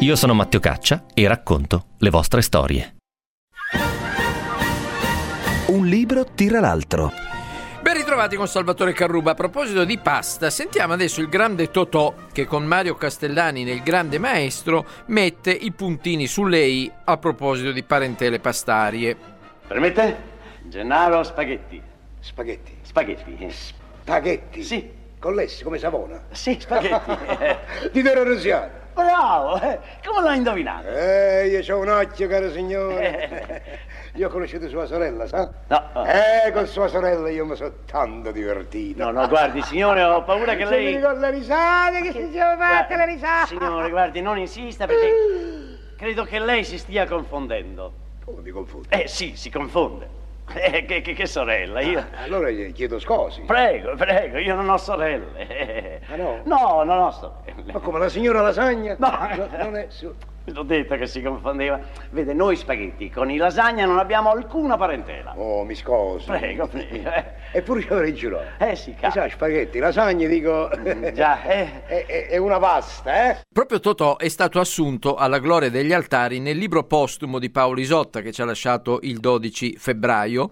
Io 0.00 0.16
sono 0.16 0.34
Matteo 0.34 0.58
Caccia 0.58 1.04
e 1.14 1.28
racconto 1.28 1.84
le 1.98 2.10
vostre 2.10 2.42
storie. 2.42 2.96
Un 5.68 5.86
libro 5.86 6.26
tira 6.34 6.58
l'altro. 6.58 7.12
Ben 7.86 7.94
ritrovati 7.94 8.34
con 8.34 8.48
Salvatore 8.48 8.92
Carruba. 8.92 9.30
A 9.30 9.34
proposito 9.34 9.84
di 9.84 9.96
pasta, 9.96 10.50
sentiamo 10.50 10.92
adesso 10.92 11.20
il 11.20 11.28
grande 11.28 11.70
Totò 11.70 12.14
che 12.32 12.44
con 12.44 12.64
Mario 12.64 12.96
Castellani 12.96 13.62
nel 13.62 13.80
Grande 13.80 14.18
Maestro 14.18 14.84
mette 15.06 15.52
i 15.52 15.70
puntini 15.70 16.26
su 16.26 16.46
lei 16.46 16.90
a 17.04 17.16
proposito 17.16 17.70
di 17.70 17.84
parentele 17.84 18.40
pastarie. 18.40 19.16
Permette? 19.68 20.16
Gennaro 20.62 21.22
Spaghetti. 21.22 21.80
Spaghetti. 22.18 22.72
Spaghetti. 22.82 23.52
Spaghetti? 24.02 24.64
Sì. 24.64 24.90
Con 25.26 25.34
l'essi, 25.34 25.64
come 25.64 25.78
Savona? 25.78 26.22
Sì, 26.30 26.56
spaghetti. 26.56 27.10
Di 27.90 28.00
Vero 28.00 28.22
Rosiano. 28.22 28.70
Bravo, 28.94 29.60
eh, 29.60 29.80
come 30.06 30.22
l'hai 30.22 30.36
indovinato? 30.36 30.86
Eh, 30.86 31.48
io 31.48 31.62
c'ho 31.62 31.80
un 31.80 31.88
occhio, 31.88 32.28
caro 32.28 32.48
signore. 32.52 33.80
Io 34.14 34.28
ho 34.28 34.30
conosciuto 34.30 34.68
sua 34.68 34.86
sorella, 34.86 35.26
sa? 35.26 35.52
No, 35.66 35.82
no. 35.94 36.04
Eh, 36.06 36.52
con 36.52 36.68
sua 36.68 36.86
sorella 36.86 37.28
io 37.28 37.44
mi 37.44 37.56
sono 37.56 37.72
tanto 37.86 38.30
divertito. 38.30 39.02
No, 39.02 39.10
no, 39.10 39.26
guardi, 39.26 39.60
signore, 39.62 40.04
ho 40.04 40.22
paura 40.22 40.54
che 40.54 40.64
Se 40.64 40.70
lei... 40.70 40.84
mi 40.84 40.94
ricordo 40.94 41.20
le 41.20 41.30
risate 41.32 42.00
che 42.02 42.12
si 42.12 42.30
sono 42.32 42.56
fatte, 42.56 42.96
le 42.96 43.06
risate. 43.06 43.46
Signore, 43.48 43.90
guardi, 43.90 44.20
non 44.22 44.38
insista 44.38 44.86
perché 44.86 45.10
credo 45.98 46.22
che 46.22 46.38
lei 46.38 46.62
si 46.62 46.78
stia 46.78 47.04
confondendo. 47.04 47.92
Come 48.24 48.42
mi 48.42 48.50
confondo? 48.50 48.86
Eh 48.90 49.08
sì, 49.08 49.34
si 49.34 49.50
confonde. 49.50 50.25
Eh, 50.54 50.84
che, 50.84 51.00
che- 51.00 51.12
che 51.12 51.26
sorella, 51.26 51.80
io... 51.80 52.04
Allora 52.22 52.50
gli 52.50 52.72
chiedo 52.72 52.98
scusi. 53.00 53.42
Prego, 53.42 53.94
prego, 53.96 54.38
io 54.38 54.54
non 54.54 54.68
ho 54.70 54.76
sorelle. 54.78 56.00
Ah, 56.08 56.16
no? 56.16 56.40
No, 56.44 56.82
non 56.84 56.98
ho 57.02 57.10
sorelle. 57.10 57.72
Ma 57.72 57.80
come 57.80 57.98
la 57.98 58.08
signora 58.08 58.40
Lasagna? 58.42 58.94
No. 58.98 59.48
non 59.62 59.76
è. 59.76 59.88
L'ho 60.46 60.62
detto 60.62 60.96
che 60.96 61.06
si 61.06 61.20
confondeva. 61.22 61.80
Vede, 62.10 62.32
noi 62.32 62.56
spaghetti 62.56 63.10
con 63.10 63.30
i 63.30 63.36
lasagna 63.36 63.84
non 63.84 63.98
abbiamo 63.98 64.30
alcuna 64.30 64.76
parentela. 64.76 65.34
Oh, 65.36 65.64
mi 65.64 65.74
scusi. 65.74 66.26
Prego, 66.26 66.66
prego. 66.68 67.10
eh. 67.12 67.24
Eppure 67.52 67.82
ci 67.82 67.88
avrei 67.88 68.14
giurato. 68.14 68.62
Eh 68.64 68.76
sì, 68.76 68.90
Mi 68.90 68.96
cazzo. 68.96 69.18
sa, 69.20 69.28
spaghetti, 69.28 69.78
lasagne, 69.78 70.28
dico... 70.28 70.68
Già, 71.14 71.42
eh. 71.44 71.84
è, 71.86 72.06
è- 72.06 72.26
è 72.28 72.36
una 72.36 72.58
pasta, 72.58 73.30
eh? 73.30 73.40
Proprio 73.52 73.80
Totò 73.80 74.16
è 74.18 74.28
stato 74.28 74.60
assunto 74.60 75.14
alla 75.16 75.38
gloria 75.38 75.70
degli 75.70 75.92
altari 75.92 76.38
nel 76.38 76.56
libro 76.58 76.84
postumo 76.84 77.38
di 77.38 77.50
Paolo 77.50 77.80
Isotta 77.80 78.20
che 78.20 78.30
ci 78.32 78.42
ha 78.42 78.44
lasciato 78.44 78.98
il 79.02 79.18
12 79.18 79.76
febbraio 79.78 80.50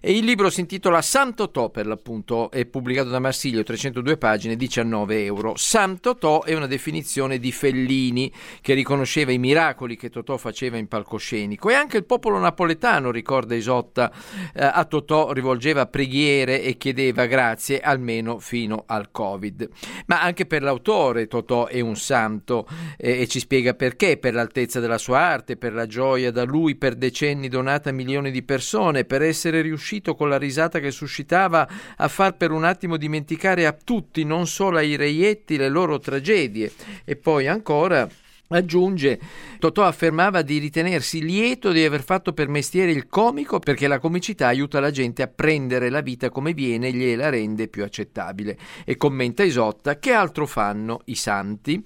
e 0.00 0.12
il 0.16 0.24
libro 0.24 0.50
si 0.50 0.60
intitola 0.60 1.02
San 1.02 1.34
Totò 1.34 1.70
per 1.70 1.86
l'appunto, 1.86 2.50
è 2.50 2.64
pubblicato 2.66 3.08
da 3.08 3.18
Marsiglio, 3.18 3.62
302 3.62 4.16
pagine, 4.16 4.54
19 4.56 5.24
euro. 5.24 5.54
San 5.56 5.98
Totò 6.00 6.42
è 6.44 6.54
una 6.54 6.66
definizione 6.66 7.38
di 7.38 7.50
Fellini 7.52 8.30
che 8.60 8.74
riconosceva 8.74 9.32
i 9.34 9.38
miracoli 9.38 9.96
che 9.96 10.10
Totò 10.10 10.36
faceva 10.36 10.76
in 10.76 10.88
palcoscenico 10.88 11.70
e 11.70 11.74
anche 11.74 11.98
il 11.98 12.04
popolo 12.04 12.38
napoletano, 12.38 13.10
ricorda 13.10 13.54
Isotta, 13.54 14.10
eh, 14.54 14.64
a 14.64 14.84
Totò 14.84 15.32
rivolgeva 15.32 15.86
preghiere 15.86 16.62
e 16.62 16.76
chiedeva 16.76 17.26
grazie 17.26 17.80
almeno 17.80 18.38
fino 18.38 18.84
al 18.86 19.10
Covid. 19.10 19.68
Ma 20.06 20.22
anche 20.22 20.46
per 20.46 20.62
l'autore 20.62 21.26
Totò 21.26 21.66
è 21.66 21.80
un 21.80 21.96
santo 21.96 22.66
eh, 22.96 23.20
e 23.20 23.28
ci 23.28 23.38
spiega 23.38 23.74
perché, 23.74 24.16
per 24.16 24.34
l'altezza 24.34 24.80
della 24.80 24.98
sua 24.98 25.18
arte, 25.18 25.56
per 25.56 25.72
la 25.72 25.86
gioia 25.86 26.30
da 26.30 26.44
lui 26.44 26.76
per 26.76 26.94
decenni 26.94 27.48
donata 27.48 27.90
a 27.90 27.92
milioni 27.92 28.30
di 28.30 28.42
persone, 28.42 29.04
per 29.04 29.22
essere 29.22 29.60
riuscito 29.60 30.14
con 30.14 30.28
la 30.28 30.38
risata 30.38 30.78
che 30.78 30.90
suscitava 30.90 31.68
a 31.96 32.08
far 32.08 32.36
per 32.36 32.50
un 32.50 32.64
attimo 32.64 32.96
dimenticare 32.96 33.66
a 33.66 33.72
tutti, 33.72 34.24
non 34.24 34.46
solo 34.46 34.78
ai 34.78 34.96
reietti, 34.96 35.56
le 35.56 35.68
loro 35.68 35.98
tragedie. 35.98 36.72
E 37.04 37.16
poi 37.16 37.46
ancora 37.48 38.08
Aggiunge, 38.54 39.18
Totò 39.58 39.84
affermava 39.84 40.42
di 40.42 40.58
ritenersi 40.58 41.24
lieto 41.24 41.72
di 41.72 41.82
aver 41.82 42.04
fatto 42.04 42.32
per 42.32 42.48
mestiere 42.48 42.92
il 42.92 43.08
comico 43.08 43.58
perché 43.58 43.88
la 43.88 43.98
comicità 43.98 44.46
aiuta 44.46 44.78
la 44.78 44.90
gente 44.90 45.22
a 45.22 45.26
prendere 45.26 45.88
la 45.88 46.02
vita 46.02 46.28
come 46.28 46.52
viene 46.52 46.88
e 46.88 46.92
gliela 46.92 47.30
rende 47.30 47.68
più 47.68 47.82
accettabile. 47.82 48.56
E 48.84 48.96
commenta 48.96 49.42
Isotta, 49.42 49.98
che 49.98 50.12
altro 50.12 50.46
fanno 50.46 51.00
i 51.06 51.14
santi? 51.16 51.82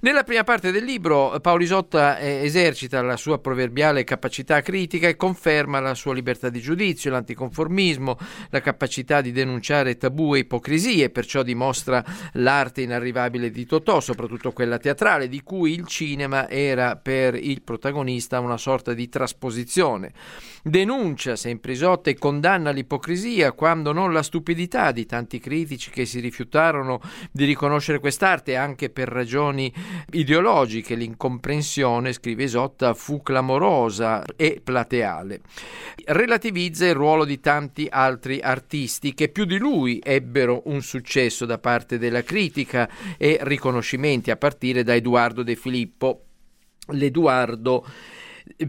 Nella 0.00 0.22
prima 0.22 0.44
parte 0.44 0.70
del 0.70 0.84
libro 0.84 1.38
Paolo 1.40 1.62
Isotta 1.64 2.18
eh, 2.18 2.44
esercita 2.44 3.02
la 3.02 3.16
sua 3.16 3.38
proverbiale 3.38 4.04
capacità 4.04 4.60
critica 4.60 5.08
e 5.08 5.16
conferma 5.16 5.80
la 5.80 5.94
sua 5.94 6.14
libertà 6.14 6.50
di 6.50 6.60
giudizio, 6.60 7.10
l'anticonformismo, 7.10 8.18
la 8.50 8.60
capacità 8.60 9.20
di 9.20 9.32
denunciare 9.32 9.96
tabù 9.96 10.34
e 10.34 10.40
ipocrisie, 10.40 11.10
perciò 11.10 11.42
dimostra 11.42 12.04
l'arte 12.34 12.82
inarrivabile 12.82 13.50
di 13.50 13.64
Totò, 13.66 14.00
soprattutto 14.00 14.52
quella 14.52 14.78
teatrale, 14.78 15.28
di 15.28 15.42
cui 15.42 15.72
il 15.72 15.86
cinema 15.86 16.10
era 16.48 16.96
per 16.96 17.34
il 17.34 17.62
protagonista 17.62 18.40
una 18.40 18.56
sorta 18.56 18.92
di 18.94 19.08
trasposizione. 19.08 20.12
Denuncia 20.62 21.36
sempre 21.36 21.72
Isotta 21.72 22.10
e 22.10 22.14
condanna 22.16 22.70
l'ipocrisia, 22.70 23.52
quando 23.52 23.92
non 23.92 24.12
la 24.12 24.22
stupidità 24.22 24.92
di 24.92 25.06
tanti 25.06 25.38
critici 25.38 25.90
che 25.90 26.04
si 26.06 26.20
rifiutarono 26.20 27.00
di 27.30 27.44
riconoscere 27.44 27.98
quest'arte 27.98 28.56
anche 28.56 28.90
per 28.90 29.08
ragioni 29.08 29.72
ideologiche. 30.10 30.94
L'incomprensione, 30.94 32.12
scrive 32.12 32.44
Isotta, 32.44 32.94
fu 32.94 33.22
clamorosa 33.22 34.22
e 34.36 34.60
plateale. 34.62 35.40
Relativizza 36.04 36.86
il 36.86 36.94
ruolo 36.94 37.24
di 37.24 37.40
tanti 37.40 37.86
altri 37.90 38.40
artisti 38.40 39.14
che 39.14 39.28
più 39.28 39.44
di 39.44 39.58
lui 39.58 40.00
ebbero 40.02 40.62
un 40.66 40.82
successo 40.82 41.44
da 41.46 41.58
parte 41.58 41.98
della 41.98 42.22
critica 42.22 42.88
e 43.16 43.38
riconoscimenti 43.42 44.30
a 44.30 44.36
partire 44.36 44.82
da 44.82 44.94
Edoardo 44.94 45.42
De 45.42 45.56
Filippo. 45.56 46.01
L'Eduardo 46.88 47.84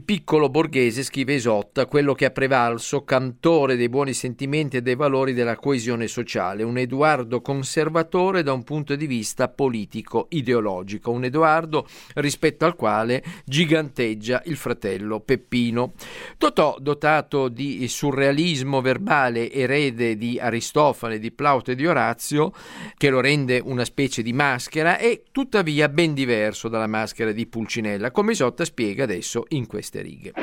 piccolo 0.03 0.49
borghese, 0.49 1.03
scrive 1.03 1.33
Isotta, 1.33 1.85
quello 1.85 2.13
che 2.13 2.25
ha 2.25 2.31
prevalso, 2.31 3.03
cantore 3.03 3.75
dei 3.75 3.89
buoni 3.89 4.13
sentimenti 4.13 4.77
e 4.77 4.81
dei 4.81 4.95
valori 4.95 5.33
della 5.33 5.55
coesione 5.55 6.07
sociale, 6.07 6.63
un 6.63 6.77
Edoardo 6.77 7.41
conservatore 7.41 8.43
da 8.43 8.53
un 8.53 8.63
punto 8.63 8.95
di 8.95 9.07
vista 9.07 9.47
politico-ideologico, 9.47 11.11
un 11.11 11.25
Edoardo 11.25 11.87
rispetto 12.15 12.65
al 12.65 12.75
quale 12.75 13.23
giganteggia 13.45 14.41
il 14.45 14.55
fratello 14.55 15.19
Peppino. 15.19 15.93
Totò, 16.37 16.77
dotato 16.79 17.47
di 17.49 17.87
surrealismo 17.87 18.81
verbale, 18.81 19.51
erede 19.51 20.17
di 20.17 20.39
Aristofane, 20.39 21.19
di 21.19 21.31
Plauto 21.31 21.71
e 21.71 21.75
di 21.75 21.85
Orazio, 21.85 22.51
che 22.97 23.09
lo 23.09 23.19
rende 23.19 23.61
una 23.63 23.85
specie 23.85 24.21
di 24.21 24.33
maschera, 24.33 24.97
è 24.97 25.21
tuttavia 25.31 25.89
ben 25.89 26.13
diverso 26.13 26.67
dalla 26.67 26.87
maschera 26.87 27.31
di 27.31 27.45
Pulcinella, 27.47 28.11
come 28.11 28.31
Isotta 28.31 28.65
spiega 28.65 29.03
adesso 29.03 29.45
in 29.49 29.67
queste 29.73 30.03
righe. 30.03 30.33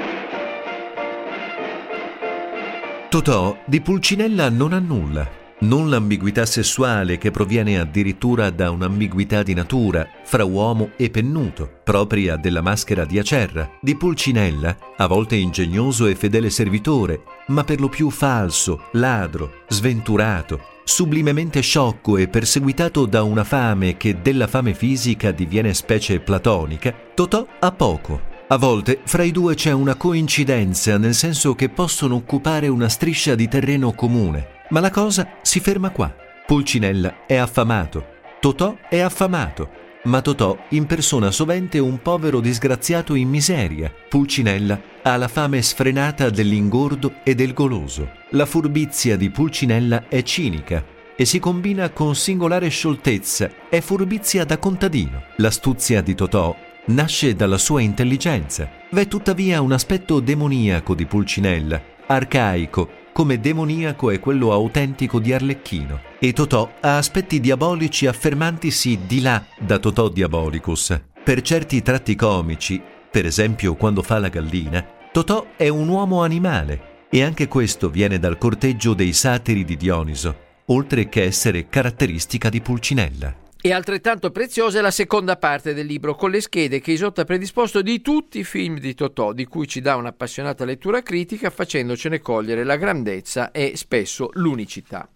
Totò 3.08 3.56
di 3.64 3.80
Pulcinella 3.80 4.48
non 4.50 4.72
ha 4.72 4.80
nulla, 4.80 5.28
non 5.60 5.88
l'ambiguità 5.88 6.44
sessuale 6.46 7.16
che 7.16 7.30
proviene 7.30 7.78
addirittura 7.78 8.50
da 8.50 8.72
un'ambiguità 8.72 9.44
di 9.44 9.54
natura 9.54 10.04
fra 10.24 10.44
uomo 10.44 10.90
e 10.96 11.10
pennuto, 11.10 11.78
propria 11.84 12.34
della 12.34 12.60
maschera 12.60 13.04
di 13.04 13.20
Acerra, 13.20 13.70
di 13.80 13.96
Pulcinella, 13.96 14.76
a 14.96 15.06
volte 15.06 15.36
ingegnoso 15.36 16.06
e 16.06 16.16
fedele 16.16 16.50
servitore, 16.50 17.22
ma 17.48 17.62
per 17.62 17.78
lo 17.78 17.88
più 17.88 18.10
falso, 18.10 18.88
ladro, 18.92 19.62
sventurato, 19.68 20.60
sublimemente 20.82 21.60
sciocco 21.60 22.16
e 22.16 22.26
perseguitato 22.26 23.06
da 23.06 23.22
una 23.22 23.44
fame 23.44 23.96
che 23.96 24.20
della 24.20 24.48
fame 24.48 24.74
fisica 24.74 25.30
diviene 25.30 25.72
specie 25.72 26.18
platonica, 26.18 26.92
Totò 27.14 27.46
ha 27.60 27.70
poco 27.70 28.29
a 28.52 28.56
volte 28.56 28.98
fra 29.04 29.22
i 29.22 29.30
due 29.30 29.54
c'è 29.54 29.70
una 29.70 29.94
coincidenza, 29.94 30.98
nel 30.98 31.14
senso 31.14 31.54
che 31.54 31.68
possono 31.68 32.16
occupare 32.16 32.66
una 32.66 32.88
striscia 32.88 33.36
di 33.36 33.46
terreno 33.46 33.92
comune, 33.92 34.64
ma 34.70 34.80
la 34.80 34.90
cosa 34.90 35.36
si 35.40 35.60
ferma 35.60 35.90
qua. 35.90 36.12
Pulcinella 36.46 37.26
è 37.26 37.36
affamato, 37.36 38.04
Totò 38.40 38.76
è 38.88 38.98
affamato, 38.98 39.70
ma 40.04 40.20
Totò 40.20 40.58
impersona 40.70 41.30
sovente 41.30 41.78
un 41.78 42.02
povero 42.02 42.40
disgraziato 42.40 43.14
in 43.14 43.28
miseria. 43.28 43.92
Pulcinella 44.08 44.80
ha 45.02 45.16
la 45.16 45.28
fame 45.28 45.62
sfrenata 45.62 46.28
dell'ingordo 46.28 47.20
e 47.22 47.36
del 47.36 47.52
goloso. 47.52 48.10
La 48.30 48.46
furbizia 48.46 49.16
di 49.16 49.30
Pulcinella 49.30 50.08
è 50.08 50.24
cinica 50.24 50.84
e 51.14 51.24
si 51.24 51.38
combina 51.38 51.90
con 51.90 52.16
singolare 52.16 52.68
scioltezza, 52.68 53.48
è 53.68 53.80
furbizia 53.80 54.44
da 54.44 54.58
contadino. 54.58 55.22
L'astuzia 55.36 56.00
di 56.00 56.16
Totò 56.16 56.68
nasce 56.92 57.34
dalla 57.34 57.58
sua 57.58 57.80
intelligenza. 57.80 58.70
V'è 58.90 59.06
tuttavia 59.06 59.60
un 59.60 59.72
aspetto 59.72 60.20
demoniaco 60.20 60.94
di 60.94 61.06
Pulcinella, 61.06 61.80
arcaico, 62.06 62.98
come 63.12 63.40
demoniaco 63.40 64.10
è 64.10 64.20
quello 64.20 64.52
autentico 64.52 65.18
di 65.18 65.32
Arlecchino. 65.32 66.00
E 66.18 66.32
Totò 66.32 66.72
ha 66.80 66.96
aspetti 66.96 67.40
diabolici 67.40 68.06
affermantisi 68.06 69.00
di 69.06 69.20
là 69.20 69.44
da 69.58 69.78
Totò 69.78 70.08
Diabolicus. 70.08 71.00
Per 71.22 71.40
certi 71.42 71.82
tratti 71.82 72.14
comici, 72.14 72.80
per 73.10 73.26
esempio 73.26 73.74
quando 73.74 74.02
fa 74.02 74.18
la 74.18 74.28
gallina, 74.28 74.84
Totò 75.12 75.48
è 75.56 75.68
un 75.68 75.88
uomo 75.88 76.22
animale 76.22 77.06
e 77.10 77.22
anche 77.22 77.48
questo 77.48 77.90
viene 77.90 78.18
dal 78.18 78.38
corteggio 78.38 78.94
dei 78.94 79.12
satiri 79.12 79.64
di 79.64 79.76
Dioniso, 79.76 80.36
oltre 80.66 81.08
che 81.08 81.24
essere 81.24 81.68
caratteristica 81.68 82.48
di 82.48 82.60
Pulcinella. 82.60 83.39
E 83.62 83.74
altrettanto 83.74 84.30
preziosa 84.30 84.78
è 84.78 84.80
la 84.80 84.90
seconda 84.90 85.36
parte 85.36 85.74
del 85.74 85.84
libro, 85.84 86.14
con 86.14 86.30
le 86.30 86.40
schede 86.40 86.80
che 86.80 86.92
Isotta 86.92 87.20
ha 87.20 87.24
predisposto 87.26 87.82
di 87.82 88.00
tutti 88.00 88.38
i 88.38 88.44
film 88.44 88.78
di 88.78 88.94
Totò, 88.94 89.34
di 89.34 89.44
cui 89.44 89.68
ci 89.68 89.82
dà 89.82 89.96
un'appassionata 89.96 90.64
lettura 90.64 91.02
critica, 91.02 91.50
facendocene 91.50 92.20
cogliere 92.20 92.64
la 92.64 92.76
grandezza 92.76 93.50
e 93.50 93.72
spesso 93.74 94.30
l'unicità. 94.32 95.06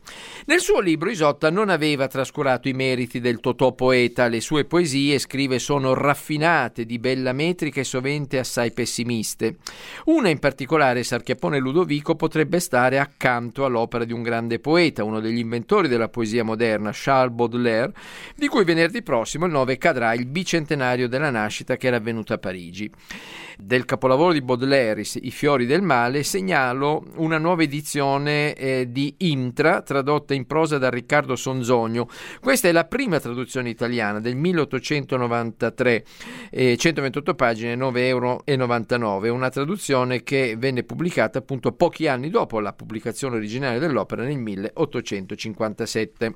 Nel 0.45 0.61
suo 0.61 0.81
libro 0.81 1.09
Isotta 1.09 1.49
non 1.49 1.71
aveva 1.71 2.07
trascurato 2.07 2.69
i 2.69 2.75
meriti 2.75 3.19
del 3.19 3.41
Totò 3.41 3.73
poeta, 3.73 4.27
le 4.27 4.43
sue 4.43 4.67
poesie, 4.67 5.19
scrive, 5.19 5.59
sono 5.59 5.95
raffinate, 5.95 6.85
di 6.85 6.99
bella 6.99 7.33
metrica 7.33 7.81
e 7.81 7.85
sovente 7.85 8.39
assai 8.39 8.73
pessimiste. 8.73 9.57
Una 10.05 10.29
in 10.29 10.39
particolare, 10.39 11.03
Sarchiappone 11.03 11.59
Ludovico, 11.59 12.15
potrebbe 12.15 12.61
stare 12.61 12.99
accanto 12.99 13.65
all'opera 13.65 14.05
di 14.05 14.13
un 14.13 14.23
grande 14.23 14.59
poeta, 14.59 15.03
uno 15.03 15.21
degli 15.21 15.39
inventori 15.39 15.89
della 15.89 16.11
poesia 16.11 16.45
moderna, 16.45 16.91
Charles 16.93 17.35
Baudelaire, 17.35 17.93
di 18.37 18.49
cui 18.49 18.65
venerdì 18.65 19.03
prossimo, 19.03 19.47
il 19.47 19.53
9, 19.53 19.79
cadrà 19.79 20.13
il 20.13 20.27
bicentenario 20.27 21.09
della 21.09 21.31
nascita 21.31 21.77
che 21.77 21.87
era 21.87 21.97
avvenuta 21.97 22.35
a 22.35 22.39
Parigi. 22.39 22.91
Del 23.57 23.85
capolavoro 23.85 24.33
di 24.33 24.43
Baudelaire, 24.43 25.05
I 25.15 25.31
fiori 25.31 25.67
del 25.67 25.83
male, 25.83 26.25
segnalo 26.25 27.05
una 27.17 27.39
nuova 27.39 27.63
edizione 27.63 28.55
eh, 28.55 28.89
di 28.91 29.15
Intra, 29.19 29.83
tradotta 29.83 30.35
in 30.35 30.47
prosa 30.47 30.79
da 30.79 30.91
Riccardo 30.91 31.37
Sonzogno. 31.37 32.09
Questa 32.41 32.67
è 32.67 32.73
la 32.73 32.85
prima 32.85 33.21
traduzione 33.21 33.69
italiana 33.69 34.19
del 34.19 34.35
1893, 34.35 36.05
eh, 36.51 36.77
128 36.77 37.35
pagine, 37.35 37.77
9,99 37.77 38.01
euro, 38.05 39.35
una 39.35 39.51
traduzione 39.51 40.25
che 40.25 40.57
venne 40.59 40.83
pubblicata 40.83 41.39
appunto 41.39 41.71
pochi 41.71 42.09
anni 42.09 42.31
dopo 42.31 42.59
la 42.59 42.73
pubblicazione 42.73 43.37
originale 43.37 43.79
dell'opera 43.79 44.25
nel 44.25 44.39
1857 44.39 46.35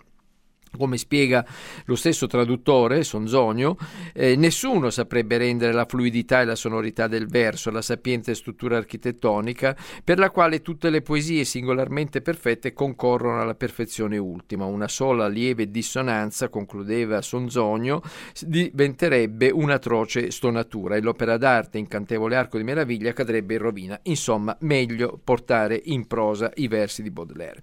come 0.76 0.96
spiega 0.96 1.44
lo 1.86 1.96
stesso 1.96 2.26
traduttore, 2.26 3.02
Sonzonio, 3.02 3.76
eh, 4.12 4.36
nessuno 4.36 4.90
saprebbe 4.90 5.38
rendere 5.38 5.72
la 5.72 5.86
fluidità 5.86 6.40
e 6.40 6.44
la 6.44 6.54
sonorità 6.54 7.06
del 7.06 7.26
verso, 7.26 7.70
la 7.70 7.82
sapiente 7.82 8.34
struttura 8.34 8.76
architettonica, 8.76 9.76
per 10.04 10.18
la 10.18 10.30
quale 10.30 10.62
tutte 10.62 10.90
le 10.90 11.02
poesie 11.02 11.44
singolarmente 11.44 12.20
perfette 12.20 12.72
concorrono 12.72 13.40
alla 13.40 13.54
perfezione 13.54 14.18
ultima. 14.18 14.64
Una 14.64 14.88
sola 14.88 15.28
lieve 15.28 15.70
dissonanza, 15.70 16.48
concludeva 16.48 17.22
Sonzonio, 17.22 18.02
diventerebbe 18.40 19.50
un'atroce 19.50 20.30
stonatura 20.30 20.96
e 20.96 21.00
l'opera 21.00 21.36
d'arte 21.36 21.78
incantevole 21.78 22.36
arco 22.36 22.58
di 22.58 22.64
meraviglia 22.64 23.12
cadrebbe 23.12 23.54
in 23.54 23.60
rovina. 23.60 23.98
Insomma, 24.04 24.56
meglio 24.60 25.18
portare 25.22 25.80
in 25.84 26.06
prosa 26.06 26.50
i 26.56 26.68
versi 26.68 27.02
di 27.02 27.10
Baudelaire. 27.10 27.60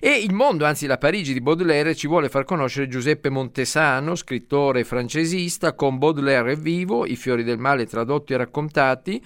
E 0.00 0.10
il 0.10 0.32
mondo, 0.32 0.64
anzi 0.64 0.86
la 0.86 0.98
Parigi 0.98 1.32
di 1.32 1.40
Baudelaire, 1.40 1.94
ci 1.94 2.06
vuole 2.06 2.28
far 2.28 2.41
far 2.42 2.44
conoscere 2.44 2.88
Giuseppe 2.88 3.30
Montesano, 3.30 4.14
scrittore 4.14 4.84
francesista, 4.84 5.74
con 5.74 5.98
Baudelaire 5.98 6.56
vivo, 6.56 7.06
I 7.06 7.16
fiori 7.16 7.44
del 7.44 7.58
male 7.58 7.86
tradotti 7.86 8.32
e 8.32 8.36
raccontati 8.36 9.22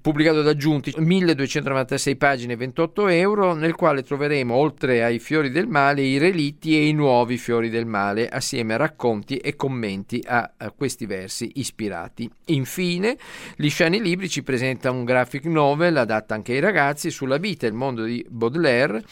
pubblicato 0.00 0.42
da 0.42 0.54
Giunti, 0.54 0.92
1296 0.96 2.16
pagine 2.16 2.56
28 2.56 3.08
euro, 3.08 3.54
nel 3.54 3.74
quale 3.74 4.02
troveremo 4.02 4.54
oltre 4.54 5.02
ai 5.02 5.18
fiori 5.18 5.50
del 5.50 5.66
male 5.66 6.02
i 6.02 6.18
relitti 6.18 6.76
e 6.76 6.86
i 6.86 6.92
nuovi 6.92 7.36
fiori 7.36 7.70
del 7.70 7.86
male, 7.86 8.28
assieme 8.28 8.74
a 8.74 8.78
racconti 8.78 9.36
e 9.36 9.56
commenti 9.56 10.22
a, 10.26 10.52
a 10.56 10.70
questi 10.70 11.06
versi 11.06 11.50
ispirati. 11.54 12.30
Infine, 12.46 13.16
Lisciani 13.56 14.00
Libri 14.00 14.28
ci 14.28 14.42
presenta 14.42 14.90
un 14.90 15.04
graphic 15.04 15.44
novel 15.46 15.96
adatta 15.96 16.34
anche 16.34 16.52
ai 16.52 16.60
ragazzi 16.60 17.10
sulla 17.10 17.38
vita 17.38 17.66
e 17.66 17.70
il 17.70 17.74
mondo 17.74 18.04
di 18.04 18.24
Baudelaire 18.28 19.02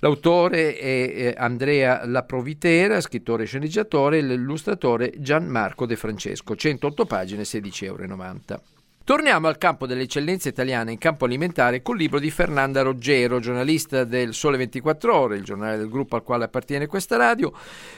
L'autore 0.00 0.76
è 0.76 1.34
Andrea 1.36 2.04
Laprovitera, 2.04 3.00
scrittore 3.00 3.44
e 3.44 3.46
sceneggiatore, 3.46 4.18
e 4.18 4.22
l'illustratore 4.22 5.14
Gianmarco 5.16 5.86
De 5.86 5.96
Francesco, 5.96 6.54
108 6.54 7.06
pagine, 7.06 7.42
16,90 7.42 7.84
euro. 7.84 8.75
Torniamo 9.06 9.46
al 9.46 9.56
campo 9.56 9.86
delle 9.86 10.02
eccellenze 10.02 10.48
italiane 10.48 10.90
in 10.90 10.98
campo 10.98 11.26
alimentare 11.26 11.80
col 11.80 11.96
libro 11.96 12.18
di 12.18 12.28
Fernanda 12.28 12.82
Roggero, 12.82 13.38
giornalista 13.38 14.02
del 14.02 14.34
Sole 14.34 14.56
24 14.56 15.16
Ore, 15.16 15.36
il 15.36 15.44
giornale 15.44 15.76
del 15.76 15.88
gruppo 15.88 16.16
al 16.16 16.24
quale 16.24 16.42
appartiene 16.42 16.88
questa 16.88 17.16
radio, 17.16 17.52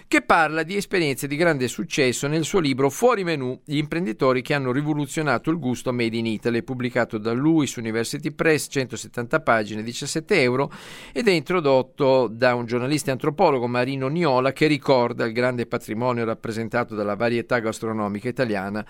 che 0.07 0.21
parla 0.21 0.63
di 0.65 0.77
esperienze 0.77 1.27
di 1.27 1.37
grande 1.37 1.67
successo 1.67 2.27
nel 2.27 2.45
suo 2.45 2.59
libro 2.59 2.91
Fuori 2.91 3.25
Menù, 3.25 3.59
gli 3.65 3.79
imprenditori 3.79 4.43
che 4.43 4.53
hanno 4.53 4.71
rivoluzionato 4.71 5.49
il 5.51 5.59
gusto 5.59 5.95
made 5.95 6.15
in 6.15 6.27
Italy, 6.27 6.63
pubblicato 6.63 7.17
da 7.17 7.33
Lewis 7.33 7.77
University 7.77 8.31
Press, 8.31 8.67
170 8.69 9.41
pagine, 9.41 9.83
17 9.83 10.43
euro, 10.43 10.71
ed 11.15 11.27
è 11.27 11.33
introdotto 11.33 12.29
da 12.31 12.55
un 12.55 12.67
giornalista 12.67 13.09
e 13.09 13.13
antropologo, 13.13 13.67
Marino 13.67 14.09
Niola, 14.09 14.53
che 14.53 14.67
ricorda 14.67 15.25
il 15.25 15.33
grande 15.33 15.65
patrimonio 15.65 16.27
rappresentato 16.27 16.95
dalla 16.95 17.17
varietà 17.17 17.61
gastronomica 17.61 18.29
italiana, 18.29 18.85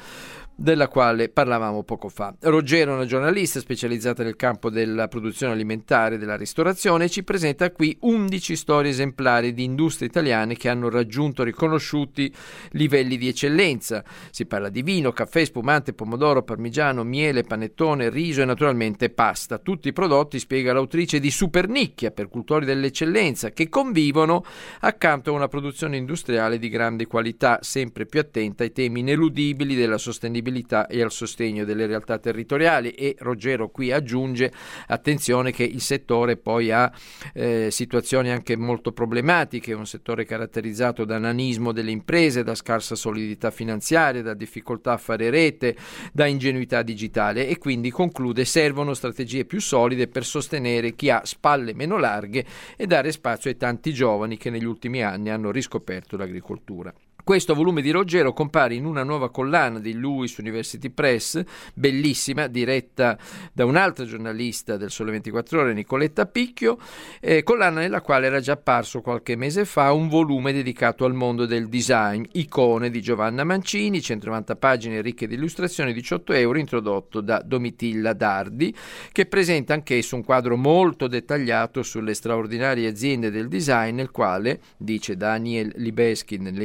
della 0.61 0.89
quale 0.89 1.29
parlavamo 1.29 1.85
poco 1.85 2.08
fa. 2.09 2.35
Roggero 2.41 2.93
è 2.93 2.95
una 2.95 3.05
giornalista 3.05 3.61
specializzata 3.61 4.23
nel 4.23 4.37
campo 4.37 4.71
della 4.71 5.09
produzione 5.09 5.53
alimentare 5.53 6.15
e 6.15 6.19
della 6.19 6.37
ristorazione 6.37 7.09
ci 7.09 7.23
presenta 7.23 7.71
qui 7.71 7.97
11 8.01 8.57
storie 8.57 8.91
esemplari 8.91 9.53
di 9.53 9.65
industrie 9.65 10.09
italiane 10.09 10.57
che 10.57 10.69
hanno 10.69 10.89
raggiunto 10.89 11.43
riconosciuti 11.43 12.33
livelli 12.71 13.17
di 13.17 13.29
eccellenza. 13.29 14.03
Si 14.31 14.47
parla 14.47 14.69
di 14.69 14.83
vino, 14.83 15.13
caffè, 15.13 15.45
spumante, 15.45 15.93
pomodoro, 15.93 16.43
parmigiano, 16.43 17.05
miele, 17.05 17.43
panettone, 17.43 18.11
riso 18.11 18.43
e 18.43 18.47
naturalmente 18.47 19.11
pasta. 19.11 19.59
Tutti 19.59 19.89
i 19.89 19.93
prodotti, 19.93 20.39
spiega 20.39 20.73
l'autrice, 20.73 21.21
di 21.21 21.31
super 21.31 21.69
nicchia 21.69 22.11
per 22.11 22.29
cultori 22.29 22.65
dell'eccellenza 22.65 23.51
che 23.51 23.69
convivono 23.69 24.45
accanto 24.81 25.31
a 25.31 25.35
una 25.35 25.49
produzione 25.49 25.97
industriale 25.97 26.59
di 26.59 26.69
grande 26.69 27.07
qualità, 27.07 27.59
sempre 27.63 28.07
più 28.07 28.21
attenta 28.21 28.63
ai 28.63 28.73
temi 28.73 29.01
ineludibili 29.01 29.75
della 29.75 29.99
sostenibilità 29.99 30.87
e 30.87 31.03
al 31.03 31.13
sostegno 31.13 31.65
delle 31.65 31.87
realtà 31.87 31.98
territoriali 32.05 32.91
e 32.91 33.17
Ruggero 33.19 33.71
qui 33.71 33.93
aggiunge 33.93 34.53
attenzione 34.87 35.53
che 35.53 35.65
il 35.65 35.81
settore 35.81 36.37
poi 36.37 36.71
ha 36.71 36.91
eh, 37.35 37.69
situazioni 37.71 38.31
anche 38.31 38.57
molto 38.57 38.93
problematiche, 38.93 39.73
un 39.73 39.87
settore 39.87 40.25
caratterizzato 40.25 41.05
da 41.05 41.19
nanismo 41.19 41.73
delle 41.73 41.91
imprese, 41.91 42.43
da 42.43 42.55
scarsa 42.55 42.95
solidità 42.95 43.51
finanziaria, 43.51 44.23
da 44.23 44.35
difficoltà 44.35 44.93
a 44.93 44.99
fare 44.99 45.31
rete, 45.31 45.77
da 46.13 46.27
ingenuità 46.27 46.83
digitale 46.83 47.49
e 47.49 47.59
quindi 47.59 47.91
conclude 47.91 48.45
servono 48.45 48.95
strategie 48.95 49.45
più 49.45 49.61
solide 49.61 50.09
per 50.09 50.25
sostenere 50.25 50.95
chi 50.95 51.11
ha 51.11 51.23
spalle 51.25 51.75
meno 51.75 51.99
larghe 51.99 52.45
e 52.77 52.87
dare 52.87 53.13
spazio 53.13 53.51
ai 53.51 53.57
tanti 53.57 53.93
giovani 53.93 54.37
che 54.37 54.51
negli 54.51 54.65
ultimi 54.65 55.03
anni 55.03 55.31
hanno 55.31 55.51
riscoperto 55.51 56.17
l'agricoltura. 56.17 56.93
Questo 57.29 57.55
volume 57.55 57.83
di 57.83 57.91
Ruggero 57.91 58.33
compare 58.33 58.75
in 58.75 58.87
una 58.87 59.03
nuova 59.03 59.31
collana 59.31 59.81
di 59.81 59.93
Lewis 59.93 60.39
University 60.39 60.89
Press, 60.89 61.43
bellissima, 61.75 62.47
diretta 62.47 63.19
da 63.53 63.67
un'altra 63.67 64.07
giornalista 64.07 64.79
del 64.79 64.91
Sole 64.91 65.11
24 65.11 65.61
Ore, 65.61 65.75
Nicoletta 65.75 66.25
Picchio, 66.25 66.79
eh, 67.21 67.43
collana 67.43 67.81
nella 67.81 68.01
quale 68.01 68.29
era 68.29 68.41
già 68.41 68.53
apparso 68.53 69.03
qualche 69.03 69.37
mese 69.37 69.67
fa 69.67 69.93
un 69.93 70.09
volume 70.09 70.55
dedicato 70.55 71.05
al 71.05 71.13
mondo 71.13 71.45
del 71.45 71.69
design, 71.69 72.25
Icone 72.33 72.89
di 72.89 73.03
Giovanna 73.03 73.45
Mancini, 73.45 74.01
190 74.01 74.57
pagine 74.57 75.03
ricche 75.03 75.27
di 75.27 75.35
illustrazioni, 75.35 75.93
18 75.93 76.33
euro, 76.33 76.59
introdotto 76.59 77.21
da 77.21 77.43
Domitilla 77.45 78.15
Dardi, 78.15 78.75
che 79.13 79.27
presenta 79.27 79.75
anch'esso 79.75 80.17
un 80.17 80.25
quadro 80.25 80.57
molto 80.57 81.07
dettagliato 81.07 81.83
sulle 81.83 82.15
straordinarie 82.15 82.89
aziende 82.89 83.31
del 83.31 83.49
design, 83.49 83.97
nel 83.97 84.13
quale, 84.13 84.61
dice 84.79 85.15
Daniel 85.15 85.75
Libeschi 85.77 86.39
nelle 86.39 86.65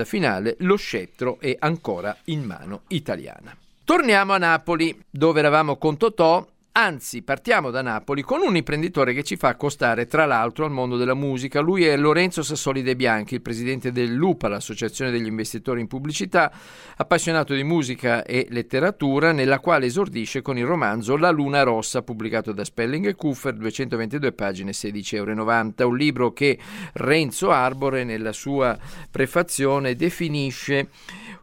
interviste 0.00 0.04
finale, 0.04 0.56
lo 0.60 0.76
scettro 0.76 1.38
è 1.40 1.56
ancora 1.58 2.16
in 2.24 2.42
mano 2.42 2.82
italiana. 2.88 3.56
Torniamo 3.84 4.32
a 4.32 4.38
Napoli, 4.38 4.98
dove 5.10 5.40
eravamo 5.40 5.76
con 5.76 5.96
Totò 5.96 6.46
Anzi, 6.82 7.20
partiamo 7.20 7.70
da 7.70 7.82
Napoli 7.82 8.22
con 8.22 8.40
un 8.40 8.56
imprenditore 8.56 9.12
che 9.12 9.22
ci 9.22 9.36
fa 9.36 9.48
accostare 9.48 10.06
tra 10.06 10.24
l'altro 10.24 10.64
al 10.64 10.70
mondo 10.70 10.96
della 10.96 11.12
musica. 11.12 11.60
Lui 11.60 11.84
è 11.84 11.94
Lorenzo 11.94 12.42
Sassoli 12.42 12.80
De 12.80 12.96
Bianchi, 12.96 13.34
il 13.34 13.42
presidente 13.42 13.92
dell'UPA, 13.92 14.48
l'Associazione 14.48 15.10
degli 15.10 15.26
investitori 15.26 15.82
in 15.82 15.88
pubblicità, 15.88 16.50
appassionato 16.96 17.52
di 17.52 17.64
musica 17.64 18.24
e 18.24 18.46
letteratura, 18.48 19.32
nella 19.32 19.58
quale 19.60 19.84
esordisce 19.84 20.40
con 20.40 20.56
il 20.56 20.64
romanzo 20.64 21.18
La 21.18 21.28
Luna 21.28 21.64
Rossa, 21.64 22.00
pubblicato 22.00 22.52
da 22.52 22.64
Spelling 22.64 23.08
e 23.08 23.14
Kuffer, 23.14 23.52
222 23.56 24.32
pagine, 24.32 24.70
16,90 24.70 25.14
euro. 25.16 25.88
Un 25.90 25.96
libro 25.98 26.32
che 26.32 26.58
Renzo 26.94 27.50
Arbore, 27.50 28.04
nella 28.04 28.32
sua 28.32 28.78
prefazione, 29.10 29.96
definisce 29.96 30.88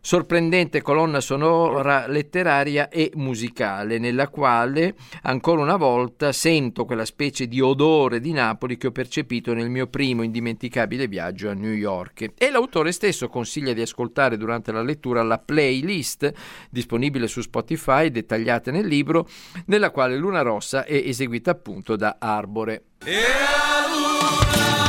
sorprendente 0.02 0.82
colonna 0.82 1.20
sonora 1.20 2.08
letteraria 2.08 2.90
e 2.90 3.12
musicale, 3.16 4.00
nella 4.00 4.30
quale 4.30 4.96
ancora 5.28 5.62
una 5.62 5.76
volta 5.76 6.32
sento 6.32 6.86
quella 6.86 7.06
specie 7.06 7.48
di 7.48 7.62
odore 7.62 8.20
di 8.20 8.32
Napoli 8.32 8.78
che 8.78 8.88
ho 8.88 8.92
percepito 8.92 9.54
nel 9.54 9.70
mio 9.70 9.88
primo 9.88 10.24
indimenticabile 10.24 11.08
viaggio 11.08 11.50
a 11.50 11.54
New 11.54 11.72
York. 11.72 12.34
E 12.38 12.50
l'autore 12.50 12.92
stesso 12.92 13.28
consiglia 13.28 13.74
di 13.74 13.82
ascoltare 13.82 14.38
durante 14.38 14.72
la 14.72 14.82
lettura 14.82 15.24
la 15.24 15.38
playlist 15.38 16.32
disponibile 16.70 17.28
su 17.28 17.42
Spotify, 17.42 18.10
dettagliata 18.10 18.72
nel 18.72 18.88
libro, 18.88 19.28
nella 19.66 19.92
quale 19.92 20.18
Luna 20.18 20.42
Rossa 20.42 20.86
è 20.86 20.96
eseguita 20.96 21.52
appunto 21.52 21.96
da 21.96 22.16
Arbore. 22.20 22.84
Yeah, 23.06 24.87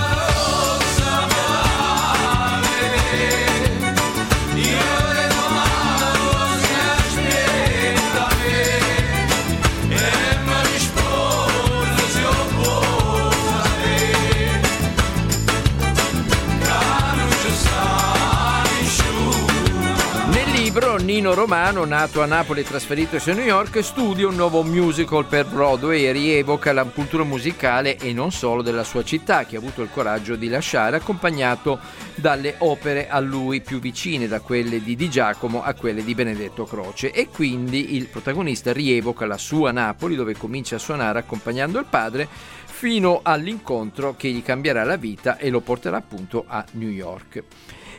Nino 21.18 21.34
Romano, 21.34 21.84
nato 21.84 22.22
a 22.22 22.26
Napoli 22.26 22.60
e 22.60 22.64
trasferitosi 22.64 23.32
a 23.32 23.34
New 23.34 23.44
York, 23.44 23.82
studia 23.82 24.28
un 24.28 24.36
nuovo 24.36 24.62
musical 24.62 25.26
per 25.26 25.46
Broadway 25.46 26.04
e 26.04 26.12
rievoca 26.12 26.72
la 26.72 26.84
cultura 26.84 27.24
musicale 27.24 27.96
e 27.98 28.12
non 28.12 28.30
solo 28.30 28.62
della 28.62 28.84
sua 28.84 29.02
città, 29.02 29.44
che 29.44 29.56
ha 29.56 29.58
avuto 29.58 29.82
il 29.82 29.88
coraggio 29.92 30.36
di 30.36 30.48
lasciare, 30.48 30.94
accompagnato 30.94 31.80
dalle 32.14 32.54
opere 32.58 33.08
a 33.08 33.18
lui 33.18 33.60
più 33.60 33.80
vicine, 33.80 34.28
da 34.28 34.38
quelle 34.38 34.80
di 34.80 34.94
Di 34.94 35.10
Giacomo 35.10 35.64
a 35.64 35.74
quelle 35.74 36.04
di 36.04 36.14
Benedetto 36.14 36.64
Croce. 36.64 37.10
E 37.10 37.26
quindi 37.26 37.96
il 37.96 38.06
protagonista 38.06 38.72
rievoca 38.72 39.26
la 39.26 39.38
sua 39.38 39.72
Napoli, 39.72 40.14
dove 40.14 40.36
comincia 40.36 40.76
a 40.76 40.78
suonare 40.78 41.18
accompagnando 41.18 41.80
il 41.80 41.86
padre, 41.90 42.28
fino 42.64 43.22
all'incontro 43.24 44.14
che 44.16 44.28
gli 44.28 44.44
cambierà 44.44 44.84
la 44.84 44.96
vita 44.96 45.36
e 45.36 45.50
lo 45.50 45.58
porterà 45.58 45.96
appunto 45.96 46.44
a 46.46 46.64
New 46.74 46.90
York. 46.90 47.42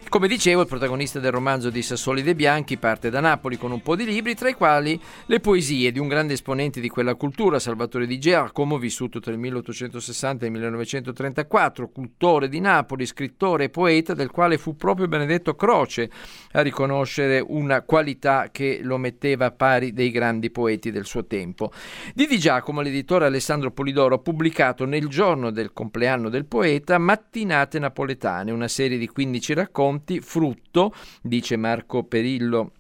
Come 0.07 0.27
dicevo, 0.27 0.61
il 0.61 0.67
protagonista 0.67 1.19
del 1.19 1.31
romanzo 1.31 1.69
di 1.69 1.83
Sassoli 1.83 2.23
De 2.23 2.33
Bianchi 2.33 2.77
parte 2.77 3.11
da 3.11 3.19
Napoli 3.19 3.57
con 3.57 3.71
un 3.71 3.81
po' 3.83 3.95
di 3.95 4.05
libri, 4.05 4.33
tra 4.33 4.49
i 4.49 4.55
quali 4.55 4.99
le 5.27 5.39
poesie 5.39 5.91
di 5.91 5.99
un 5.99 6.07
grande 6.07 6.33
esponente 6.33 6.79
di 6.79 6.89
quella 6.89 7.13
cultura, 7.13 7.59
Salvatore 7.59 8.07
Di 8.07 8.17
Giacomo, 8.17 8.79
vissuto 8.79 9.19
tra 9.19 9.31
il 9.31 9.37
1860 9.37 10.43
e 10.43 10.47
il 10.47 10.53
1934, 10.53 11.89
cultore 11.89 12.49
di 12.49 12.59
Napoli, 12.59 13.05
scrittore 13.05 13.65
e 13.65 13.69
poeta, 13.69 14.15
del 14.15 14.31
quale 14.31 14.57
fu 14.57 14.75
proprio 14.75 15.07
Benedetto 15.07 15.55
Croce 15.55 16.09
a 16.53 16.61
riconoscere 16.61 17.43
una 17.45 17.83
qualità 17.83 18.49
che 18.51 18.79
lo 18.81 18.97
metteva 18.97 19.45
a 19.45 19.51
pari 19.51 19.93
dei 19.93 20.09
grandi 20.09 20.49
poeti 20.49 20.89
del 20.89 21.05
suo 21.05 21.27
tempo. 21.27 21.71
Di 22.15 22.25
Di 22.25 22.39
Giacomo, 22.39 22.81
l'editore 22.81 23.25
Alessandro 23.25 23.69
Polidoro 23.69 24.15
ha 24.15 24.19
pubblicato 24.19 24.85
nel 24.85 25.07
giorno 25.07 25.51
del 25.51 25.71
compleanno 25.71 26.29
del 26.29 26.45
poeta 26.45 26.97
Mattinate 26.97 27.77
napoletane, 27.77 28.49
una 28.51 28.67
serie 28.67 28.97
di 28.97 29.07
15 29.07 29.53
racconti 29.53 29.88
racconti, 29.89 30.21
frutto, 30.21 30.93
dice 31.21 31.57
Marco 31.57 32.03
Perillo 32.03 32.73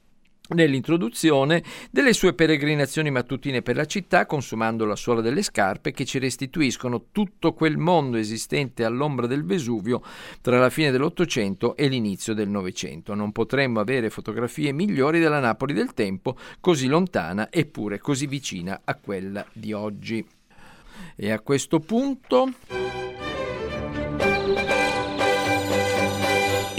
nell'introduzione 0.49 1.63
delle 1.91 2.11
sue 2.11 2.33
peregrinazioni 2.33 3.11
mattutine 3.11 3.61
per 3.61 3.75
la 3.75 3.85
città, 3.85 4.25
consumando 4.25 4.83
la 4.83 4.95
suola 4.95 5.21
delle 5.21 5.43
scarpe 5.43 5.91
che 5.91 6.05
ci 6.05 6.17
restituiscono 6.17 7.05
tutto 7.11 7.53
quel 7.53 7.77
mondo 7.77 8.17
esistente 8.17 8.83
all'ombra 8.83 9.27
del 9.27 9.45
Vesuvio 9.45 10.01
tra 10.41 10.57
la 10.57 10.71
fine 10.71 10.89
dell'Ottocento 10.89 11.75
e 11.75 11.87
l'inizio 11.87 12.33
del 12.33 12.49
Novecento. 12.49 13.13
Non 13.13 13.31
potremmo 13.31 13.79
avere 13.79 14.09
fotografie 14.09 14.71
migliori 14.71 15.19
della 15.19 15.39
Napoli 15.39 15.73
del 15.73 15.93
tempo, 15.93 16.35
così 16.59 16.87
lontana 16.87 17.51
eppure 17.51 17.99
così 17.99 18.25
vicina 18.25 18.81
a 18.83 18.95
quella 18.95 19.45
di 19.53 19.71
oggi. 19.71 20.25
E 21.15 21.31
a 21.31 21.39
questo 21.41 21.79
punto... 21.79 23.08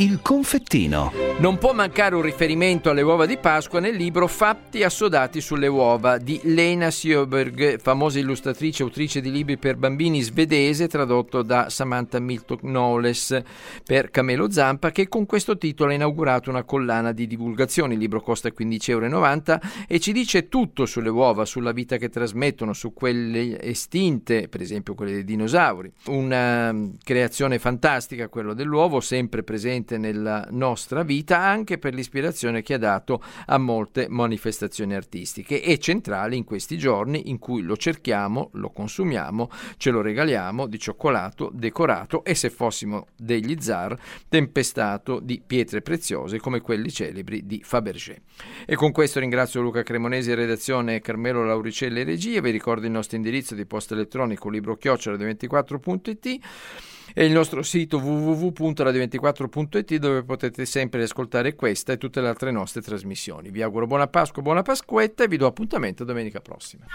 Il 0.00 0.22
confettino. 0.22 1.29
Non 1.38 1.56
può 1.56 1.72
mancare 1.72 2.14
un 2.14 2.20
riferimento 2.20 2.90
alle 2.90 3.00
uova 3.00 3.24
di 3.24 3.38
Pasqua 3.38 3.80
nel 3.80 3.94
libro 3.94 4.26
Fatti 4.26 4.82
assodati 4.82 5.40
sulle 5.40 5.68
uova 5.68 6.18
di 6.18 6.38
Lena 6.42 6.90
Sjöberg, 6.90 7.80
famosa 7.80 8.18
illustratrice 8.18 8.82
e 8.82 8.84
autrice 8.84 9.22
di 9.22 9.30
libri 9.30 9.56
per 9.56 9.76
bambini 9.76 10.20
svedese, 10.20 10.86
tradotto 10.86 11.40
da 11.40 11.70
Samantha 11.70 12.18
Milton 12.18 12.58
Knowles 12.58 13.42
per 13.82 14.10
Camelo 14.10 14.50
Zampa, 14.50 14.90
che 14.90 15.08
con 15.08 15.24
questo 15.24 15.56
titolo 15.56 15.92
ha 15.92 15.94
inaugurato 15.94 16.50
una 16.50 16.64
collana 16.64 17.12
di 17.12 17.26
divulgazione. 17.26 17.94
Il 17.94 18.00
libro 18.00 18.20
costa 18.20 18.50
15,90 18.50 18.90
euro 18.90 19.60
e 19.88 19.98
ci 19.98 20.12
dice 20.12 20.48
tutto 20.48 20.84
sulle 20.84 21.08
uova, 21.08 21.46
sulla 21.46 21.72
vita 21.72 21.96
che 21.96 22.10
trasmettono, 22.10 22.74
su 22.74 22.92
quelle 22.92 23.58
estinte, 23.62 24.48
per 24.48 24.60
esempio 24.60 24.94
quelle 24.94 25.12
dei 25.12 25.24
dinosauri. 25.24 25.90
Una 26.08 26.74
creazione 27.02 27.58
fantastica, 27.58 28.28
quello 28.28 28.52
dell'uovo, 28.52 29.00
sempre 29.00 29.42
presente 29.42 29.96
nella 29.96 30.46
nostra 30.50 31.02
vita 31.02 31.28
vita 31.30 31.38
anche 31.38 31.78
per 31.78 31.94
l'ispirazione 31.94 32.62
che 32.62 32.74
ha 32.74 32.78
dato 32.78 33.22
a 33.46 33.56
molte 33.56 34.08
manifestazioni 34.08 34.94
artistiche 34.94 35.62
e 35.62 35.78
centrale 35.78 36.34
in 36.34 36.42
questi 36.42 36.76
giorni 36.76 37.30
in 37.30 37.38
cui 37.38 37.62
lo 37.62 37.76
cerchiamo, 37.76 38.50
lo 38.54 38.70
consumiamo, 38.70 39.48
ce 39.76 39.90
lo 39.90 40.00
regaliamo 40.00 40.66
di 40.66 40.78
cioccolato 40.78 41.50
decorato 41.52 42.24
e 42.24 42.34
se 42.34 42.50
fossimo 42.50 43.06
degli 43.16 43.56
zar 43.60 43.96
tempestato 44.28 45.20
di 45.20 45.40
pietre 45.44 45.82
preziose 45.82 46.40
come 46.40 46.60
quelli 46.60 46.90
celebri 46.90 47.46
di 47.46 47.62
Fabergé. 47.62 48.22
E 48.66 48.74
con 48.74 48.90
questo 48.90 49.20
ringrazio 49.20 49.60
Luca 49.60 49.84
Cremonesi 49.84 50.34
redazione 50.34 51.00
Carmelo 51.00 51.44
Lauricelli 51.44 52.02
regia, 52.02 52.40
vi 52.40 52.50
ricordo 52.50 52.86
il 52.86 52.92
nostro 52.92 53.16
indirizzo 53.16 53.54
di 53.54 53.66
posta 53.66 53.94
elettronico 53.94 54.48
libro 54.48 54.76
chiocciola24.it 54.80 56.98
e 57.14 57.24
il 57.24 57.32
nostro 57.32 57.62
sito 57.62 57.98
www.radio24.it 57.98 59.96
dove 59.96 60.22
potete 60.22 60.64
sempre 60.64 61.02
ascoltare 61.02 61.54
questa 61.54 61.92
e 61.92 61.98
tutte 61.98 62.20
le 62.20 62.28
altre 62.28 62.50
nostre 62.50 62.82
trasmissioni. 62.82 63.50
Vi 63.50 63.62
auguro 63.62 63.86
buona 63.86 64.06
Pasqua, 64.06 64.42
buona 64.42 64.62
Pasquetta 64.62 65.24
e 65.24 65.28
vi 65.28 65.36
do 65.36 65.46
appuntamento 65.46 66.04
domenica 66.04 66.40
prossima. 66.40 66.86